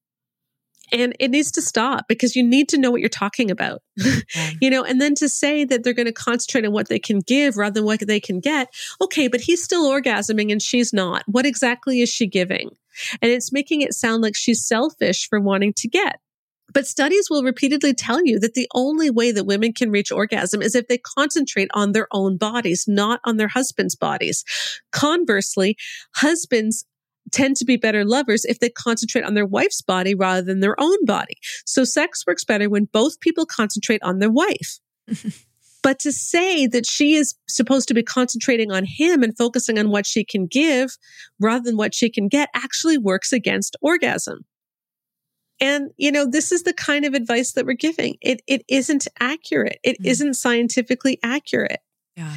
[0.92, 3.82] And it needs to stop because you need to know what you're talking about.
[4.60, 7.20] you know, and then to say that they're going to concentrate on what they can
[7.20, 8.68] give rather than what they can get.
[9.00, 11.24] Okay, but he's still orgasming and she's not.
[11.26, 12.76] What exactly is she giving?
[13.20, 16.20] And it's making it sound like she's selfish for wanting to get.
[16.72, 20.62] But studies will repeatedly tell you that the only way that women can reach orgasm
[20.62, 24.44] is if they concentrate on their own bodies, not on their husband's bodies.
[24.90, 25.76] Conversely,
[26.16, 26.86] husbands
[27.30, 30.80] tend to be better lovers if they concentrate on their wife's body rather than their
[30.80, 31.36] own body.
[31.64, 34.78] So sex works better when both people concentrate on their wife.
[35.82, 39.90] But to say that she is supposed to be concentrating on him and focusing on
[39.90, 40.96] what she can give
[41.40, 44.44] rather than what she can get actually works against orgasm.
[45.60, 48.16] And, you know, this is the kind of advice that we're giving.
[48.20, 49.78] It, it isn't accurate.
[49.82, 50.06] It mm.
[50.06, 51.80] not scientifically accurate.
[52.16, 52.34] Yeah.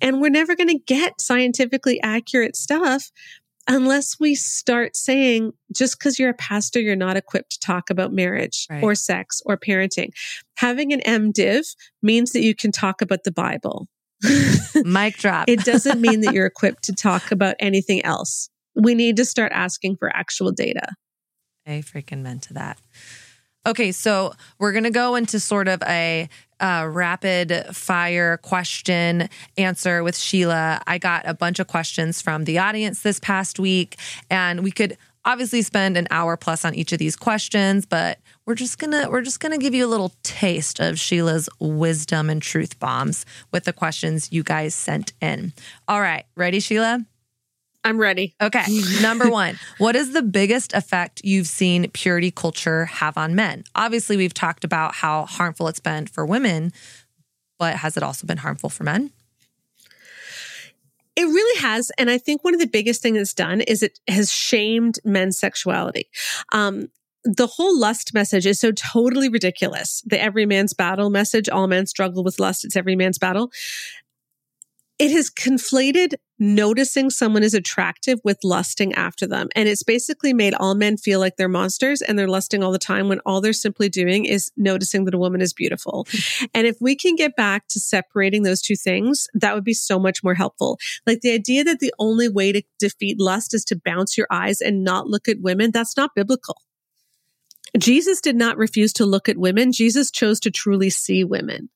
[0.00, 3.10] And we're never going to get scientifically accurate stuff
[3.68, 8.12] unless we start saying just because you're a pastor, you're not equipped to talk about
[8.12, 8.82] marriage right.
[8.82, 10.10] or sex or parenting.
[10.56, 11.66] Having an MDiv
[12.02, 13.86] means that you can talk about the Bible.
[14.84, 15.48] Mic drop.
[15.48, 18.48] it doesn't mean that you're equipped to talk about anything else.
[18.74, 20.94] We need to start asking for actual data.
[21.66, 22.80] I freaking meant to that.
[23.66, 26.28] Okay, so we're going to go into sort of a
[26.60, 30.82] uh, rapid fire question answer with Sheila.
[30.86, 33.98] I got a bunch of questions from the audience this past week,
[34.30, 38.54] and we could obviously spend an hour plus on each of these questions, but we're
[38.54, 42.78] just gonna we're just gonna give you a little taste of Sheila's wisdom and truth
[42.78, 45.52] bombs with the questions you guys sent in.
[45.86, 47.04] All right, ready, Sheila?
[47.88, 48.34] I'm ready.
[48.38, 48.64] Okay.
[49.00, 53.64] Number one, what is the biggest effect you've seen purity culture have on men?
[53.74, 56.70] Obviously, we've talked about how harmful it's been for women,
[57.58, 59.10] but has it also been harmful for men?
[61.16, 61.90] It really has.
[61.96, 65.38] And I think one of the biggest things it's done is it has shamed men's
[65.38, 66.10] sexuality.
[66.52, 66.88] Um,
[67.24, 70.02] the whole lust message is so totally ridiculous.
[70.04, 73.50] The every man's battle message, all men struggle with lust, it's every man's battle
[74.98, 79.48] it has conflated noticing someone is attractive with lusting after them.
[79.54, 82.78] And it's basically made all men feel like they're monsters and they're lusting all the
[82.78, 86.06] time when all they're simply doing is noticing that a woman is beautiful.
[86.54, 89.98] and if we can get back to separating those two things, that would be so
[89.98, 90.78] much more helpful.
[91.06, 94.60] Like the idea that the only way to defeat lust is to bounce your eyes
[94.60, 96.56] and not look at women, that's not biblical.
[97.76, 99.72] Jesus did not refuse to look at women.
[99.72, 101.68] Jesus chose to truly see women.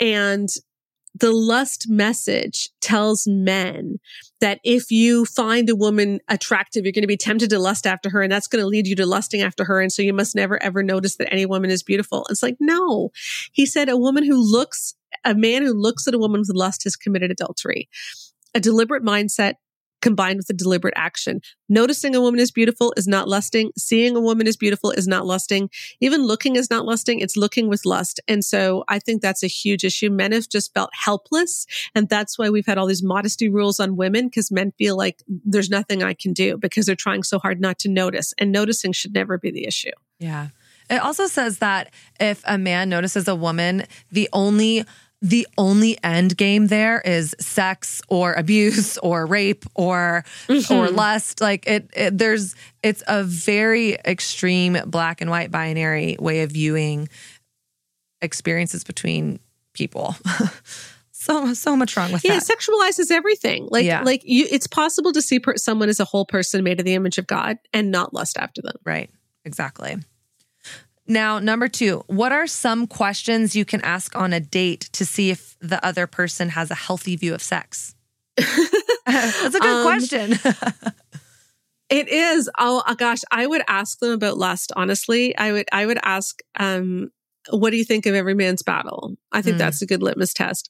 [0.00, 0.48] And
[1.18, 3.98] the lust message tells men
[4.40, 8.10] that if you find a woman attractive, you're going to be tempted to lust after
[8.10, 9.80] her, and that's going to lead you to lusting after her.
[9.80, 12.26] And so you must never ever notice that any woman is beautiful.
[12.28, 13.10] It's like, no.
[13.52, 14.94] He said a woman who looks,
[15.24, 17.88] a man who looks at a woman with lust has committed adultery.
[18.54, 19.54] A deliberate mindset
[20.06, 21.40] combined with a deliberate action.
[21.68, 23.72] Noticing a woman is beautiful is not lusting.
[23.76, 25.68] Seeing a woman is beautiful is not lusting.
[26.00, 27.18] Even looking is not lusting.
[27.18, 28.20] It's looking with lust.
[28.28, 30.08] And so I think that's a huge issue.
[30.08, 31.66] Men have just felt helpless.
[31.92, 35.24] And that's why we've had all these modesty rules on women because men feel like
[35.26, 38.32] there's nothing I can do because they're trying so hard not to notice.
[38.38, 39.90] And noticing should never be the issue.
[40.20, 40.50] Yeah.
[40.88, 44.84] It also says that if a man notices a woman, the only
[45.22, 50.74] the only end game there is sex or abuse or rape or mm-hmm.
[50.74, 56.42] or lust like it, it, there's it's a very extreme black and white binary way
[56.42, 57.08] of viewing
[58.20, 59.38] experiences between
[59.72, 60.14] people
[61.26, 62.48] so so much wrong with yeah, that.
[62.48, 63.68] Yeah, sexualizes everything.
[63.70, 64.02] Like yeah.
[64.02, 66.94] like you, it's possible to see per- someone as a whole person made in the
[66.94, 68.76] image of God and not lust after them.
[68.84, 69.10] Right.
[69.44, 69.96] Exactly.
[71.08, 75.30] Now, number two, what are some questions you can ask on a date to see
[75.30, 77.94] if the other person has a healthy view of sex?
[78.36, 80.32] That's a good um, question.
[81.90, 82.50] it is.
[82.58, 84.72] Oh gosh, I would ask them about lust.
[84.76, 85.68] Honestly, I would.
[85.72, 87.10] I would ask, um,
[87.50, 89.60] "What do you think of every man's battle?" I think mm.
[89.60, 90.68] that's a good litmus test.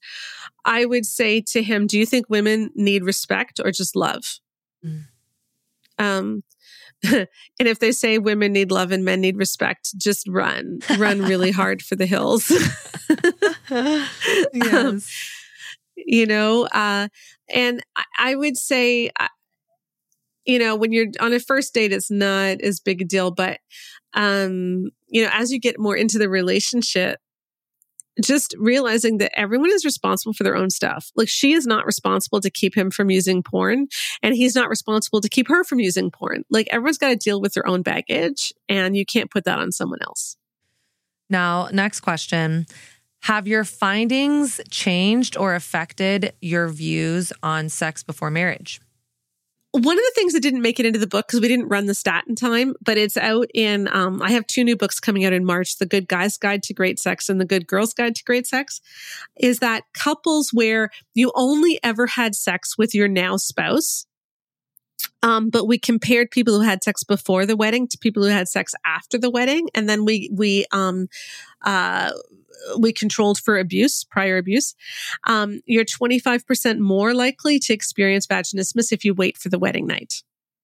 [0.65, 4.39] I would say to him, "Do you think women need respect or just love?"
[4.85, 5.05] Mm.
[5.99, 6.43] Um,
[7.13, 7.29] and
[7.59, 11.83] if they say women need love and men need respect, just run, run really hard
[11.83, 12.51] for the hills.
[13.71, 14.75] yes.
[14.75, 15.01] Um,
[15.97, 17.09] you know, uh,
[17.53, 19.29] and I, I would say, uh,
[20.45, 23.59] you know, when you're on a first date, it's not as big a deal, but,
[24.15, 27.19] um, you know, as you get more into the relationship,
[28.23, 31.11] just realizing that everyone is responsible for their own stuff.
[31.17, 33.89] Like she is not responsible to keep him from using porn
[34.23, 36.45] and he's not responsible to keep her from using porn.
[36.51, 39.73] Like everyone's got to deal with their own baggage and you can't put that on
[39.73, 40.37] someone else.
[41.29, 42.67] Now, next question.
[43.23, 48.81] Have your findings changed or affected your views on sex before marriage?
[49.77, 51.87] One of the things that didn't make it into the book because we didn't run
[51.87, 53.89] the stat in time, but it's out in.
[53.93, 56.75] Um, I have two new books coming out in March: "The Good Guy's Guide to
[56.75, 58.81] Great Sex" and "The Good Girl's Guide to Great Sex."
[59.37, 64.07] Is that couples where you only ever had sex with your now spouse,
[65.27, 68.47] um, but we compared people who had sex before the wedding to people who had
[68.47, 71.09] sex after the wedding, and then we we um,
[71.63, 72.13] uh,
[72.79, 74.75] we controlled for abuse, prior abuse,
[75.27, 80.23] um, you're 25% more likely to experience vaginismus if you wait for the wedding night.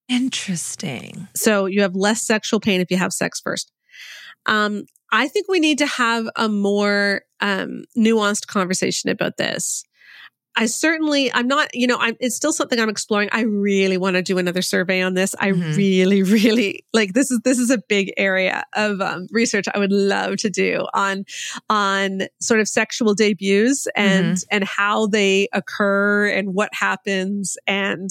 [0.09, 1.29] Interesting.
[1.35, 3.71] So you have less sexual pain if you have sex first.
[4.47, 9.85] Um, I think we need to have a more um, nuanced conversation about this.
[10.55, 13.31] I certainly, I'm not, you know, I'm, it's still something I'm exploring.
[13.33, 15.35] I really want to do another survey on this.
[15.41, 15.75] I mm-hmm.
[15.75, 19.93] really, really like this is, this is a big area of um, research I would
[19.93, 21.25] love to do on,
[21.71, 24.47] on sort of sexual debuts and, mm-hmm.
[24.51, 28.11] and how they occur and what happens and,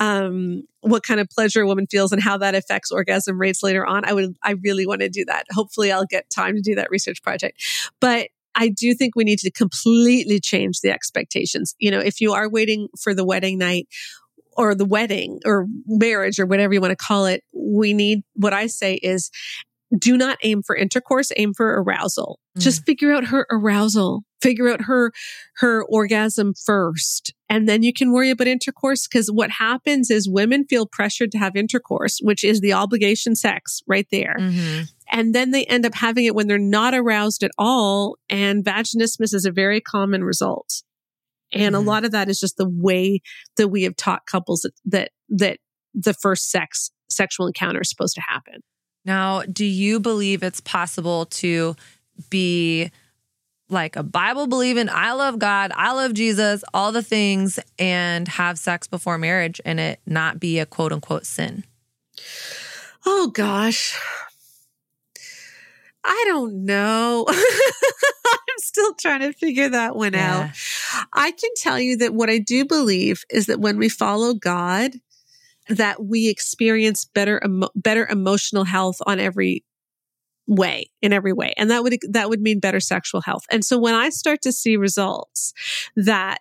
[0.00, 3.86] um, what kind of pleasure a woman feels and how that affects orgasm rates later
[3.86, 4.04] on.
[4.04, 5.46] I would, I really want to do that.
[5.52, 7.62] Hopefully I'll get time to do that research project.
[8.00, 11.74] But I do think we need to completely change the expectations.
[11.78, 13.88] You know, if you are waiting for the wedding night
[14.56, 18.52] or the wedding or marriage or whatever you want to call it, we need what
[18.52, 19.30] I say is
[19.98, 22.40] do not aim for intercourse, aim for arousal.
[22.56, 22.62] Mm.
[22.62, 25.12] Just figure out her arousal, figure out her,
[25.56, 27.34] her orgasm first.
[27.48, 29.06] And then you can worry about intercourse.
[29.06, 33.82] Cause what happens is women feel pressured to have intercourse, which is the obligation sex
[33.86, 34.36] right there.
[34.38, 34.82] Mm-hmm.
[35.10, 38.16] And then they end up having it when they're not aroused at all.
[38.28, 40.82] And vaginismus is a very common result.
[41.52, 41.86] And mm-hmm.
[41.86, 43.20] a lot of that is just the way
[43.56, 45.58] that we have taught couples that, that, that
[45.94, 48.62] the first sex, sexual encounter is supposed to happen.
[49.04, 51.76] Now, do you believe it's possible to
[52.30, 52.90] be
[53.68, 58.58] like a Bible believing, I love God, I love Jesus, all the things, and have
[58.58, 61.64] sex before marriage and it not be a quote unquote sin?
[63.06, 63.98] Oh gosh.
[66.04, 67.24] I don't know.
[67.28, 70.50] I'm still trying to figure that one yeah.
[70.50, 71.06] out.
[71.12, 74.92] I can tell you that what I do believe is that when we follow God,
[75.68, 79.64] that we experience better, emo- better emotional health on every
[80.46, 81.54] way, in every way.
[81.56, 83.44] And that would, that would mean better sexual health.
[83.50, 85.52] And so when I start to see results
[85.96, 86.38] that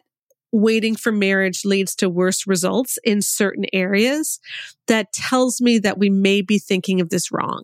[0.52, 4.40] waiting for marriage leads to worse results in certain areas,
[4.88, 7.64] that tells me that we may be thinking of this wrong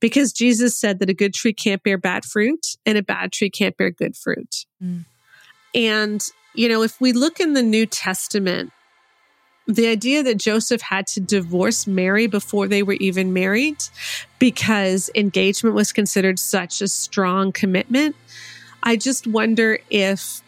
[0.00, 3.50] because Jesus said that a good tree can't bear bad fruit and a bad tree
[3.50, 4.66] can't bear good fruit.
[4.82, 5.04] Mm.
[5.74, 6.24] And,
[6.54, 8.70] you know, if we look in the New Testament,
[9.66, 13.76] the idea that Joseph had to divorce Mary before they were even married
[14.38, 18.16] because engagement was considered such a strong commitment,
[18.82, 20.42] I just wonder if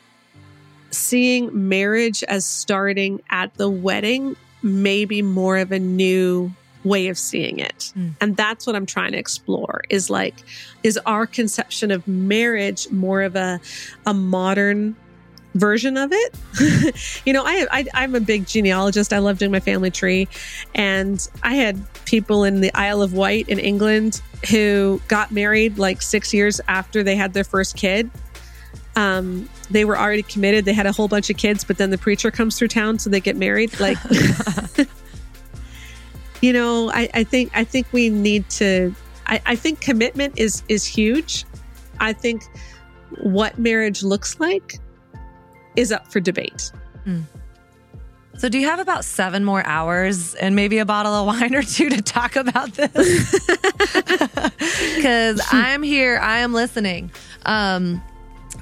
[0.90, 6.52] seeing marriage as starting at the wedding may be more of a new
[6.84, 7.92] way of seeing it.
[7.96, 8.14] Mm.
[8.20, 10.34] And that's what I'm trying to explore is like,
[10.82, 13.60] is our conception of marriage more of a,
[14.06, 14.96] a modern
[15.54, 17.20] version of it.
[17.24, 19.12] you know, I, I am a big genealogist.
[19.12, 20.28] I love doing my family tree,
[20.74, 26.02] and I had people in the Isle of Wight in England who got married like
[26.02, 28.10] six years after they had their first kid.
[28.96, 30.64] Um, they were already committed.
[30.64, 33.10] They had a whole bunch of kids, but then the preacher comes through town, so
[33.10, 33.78] they get married.
[33.80, 33.98] Like,
[36.40, 38.94] you know, I, I think I think we need to.
[39.26, 41.44] I, I think commitment is is huge.
[41.98, 42.42] I think
[43.22, 44.78] what marriage looks like
[45.76, 46.70] is up for debate.
[47.06, 47.24] Mm.
[48.36, 51.62] So, do you have about seven more hours and maybe a bottle of wine or
[51.62, 52.90] two to talk about this?
[54.96, 57.10] Because I'm here, I am listening.
[57.44, 58.02] Um,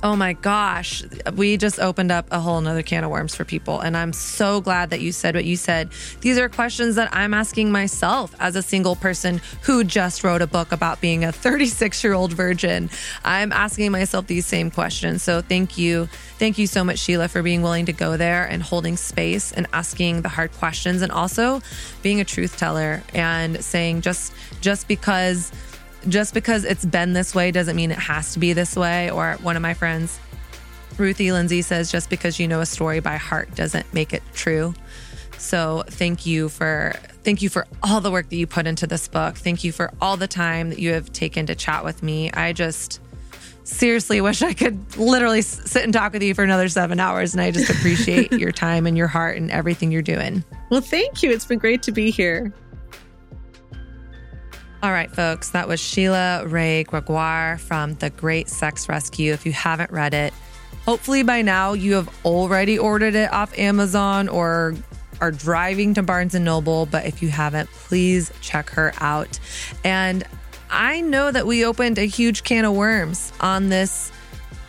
[0.05, 1.05] Oh my gosh.
[1.36, 3.78] We just opened up a whole nother can of worms for people.
[3.78, 5.90] And I'm so glad that you said what you said.
[6.22, 10.48] These are questions that I'm asking myself as a single person who just wrote a
[10.48, 12.90] book about being a 36 year old virgin.
[13.24, 15.22] I'm asking myself these same questions.
[15.22, 16.07] So thank you.
[16.36, 19.68] Thank you so much, Sheila, for being willing to go there and holding space and
[19.72, 21.62] asking the hard questions and also
[22.03, 25.53] being a truth teller and saying just just because
[26.09, 29.11] just because it's been this way doesn't mean it has to be this way.
[29.11, 30.18] Or one of my friends,
[30.98, 34.74] Ruthie Lindsey, says just because you know a story by heart doesn't make it true.
[35.38, 36.94] So thank you for
[37.24, 39.36] thank you for all the work that you put into this book.
[39.36, 42.30] Thank you for all the time that you have taken to chat with me.
[42.32, 43.00] I just
[43.64, 47.40] seriously wish I could literally sit and talk with you for another 7 hours and
[47.40, 50.44] I just appreciate your time and your heart and everything you're doing.
[50.70, 51.30] Well, thank you.
[51.30, 52.53] It's been great to be here.
[54.82, 59.32] All right, folks, that was Sheila Wray Gregoire from The Great Sex Rescue.
[59.32, 60.34] If you haven't read it,
[60.84, 64.74] hopefully by now you have already ordered it off Amazon or
[65.20, 66.86] are driving to Barnes and Noble.
[66.86, 69.38] But if you haven't, please check her out.
[69.84, 70.24] And
[70.68, 74.10] I know that we opened a huge can of worms on this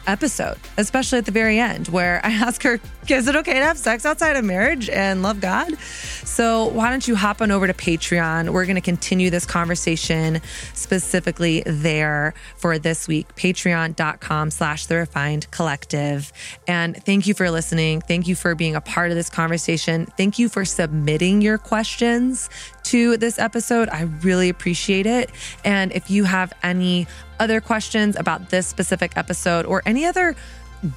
[0.05, 2.79] episode, especially at the very end, where I ask her,
[3.11, 5.77] Is it okay to have sex outside of marriage and love God?
[5.79, 8.49] So, why don't you hop on over to Patreon?
[8.49, 10.41] We're going to continue this conversation
[10.73, 16.31] specifically there for this week, patreon.com slash the refined collective.
[16.67, 18.01] And thank you for listening.
[18.01, 20.05] Thank you for being a part of this conversation.
[20.17, 22.49] Thank you for submitting your questions
[22.83, 23.89] to this episode.
[23.89, 25.29] I really appreciate it.
[25.63, 27.07] And if you have any
[27.39, 30.35] other questions about this specific episode or any other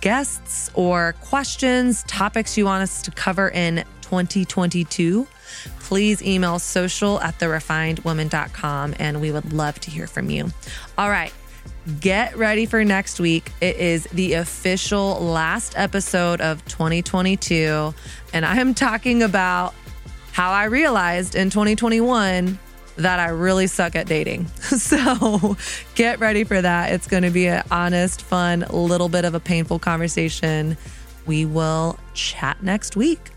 [0.01, 5.26] guests or questions, topics you want us to cover in 2022,
[5.80, 10.51] please email social at therefinedwoman.com and we would love to hear from you.
[10.99, 11.32] All right.
[12.01, 13.53] Get ready for next week.
[13.61, 17.95] It is the official last episode of 2022.
[18.32, 19.72] And I am talking about
[20.32, 22.59] how I realized in 2021
[22.97, 24.47] that I really suck at dating.
[24.76, 25.57] So
[25.94, 26.92] get ready for that.
[26.92, 30.76] It's going to be an honest, fun, little bit of a painful conversation.
[31.24, 33.30] We will chat next week.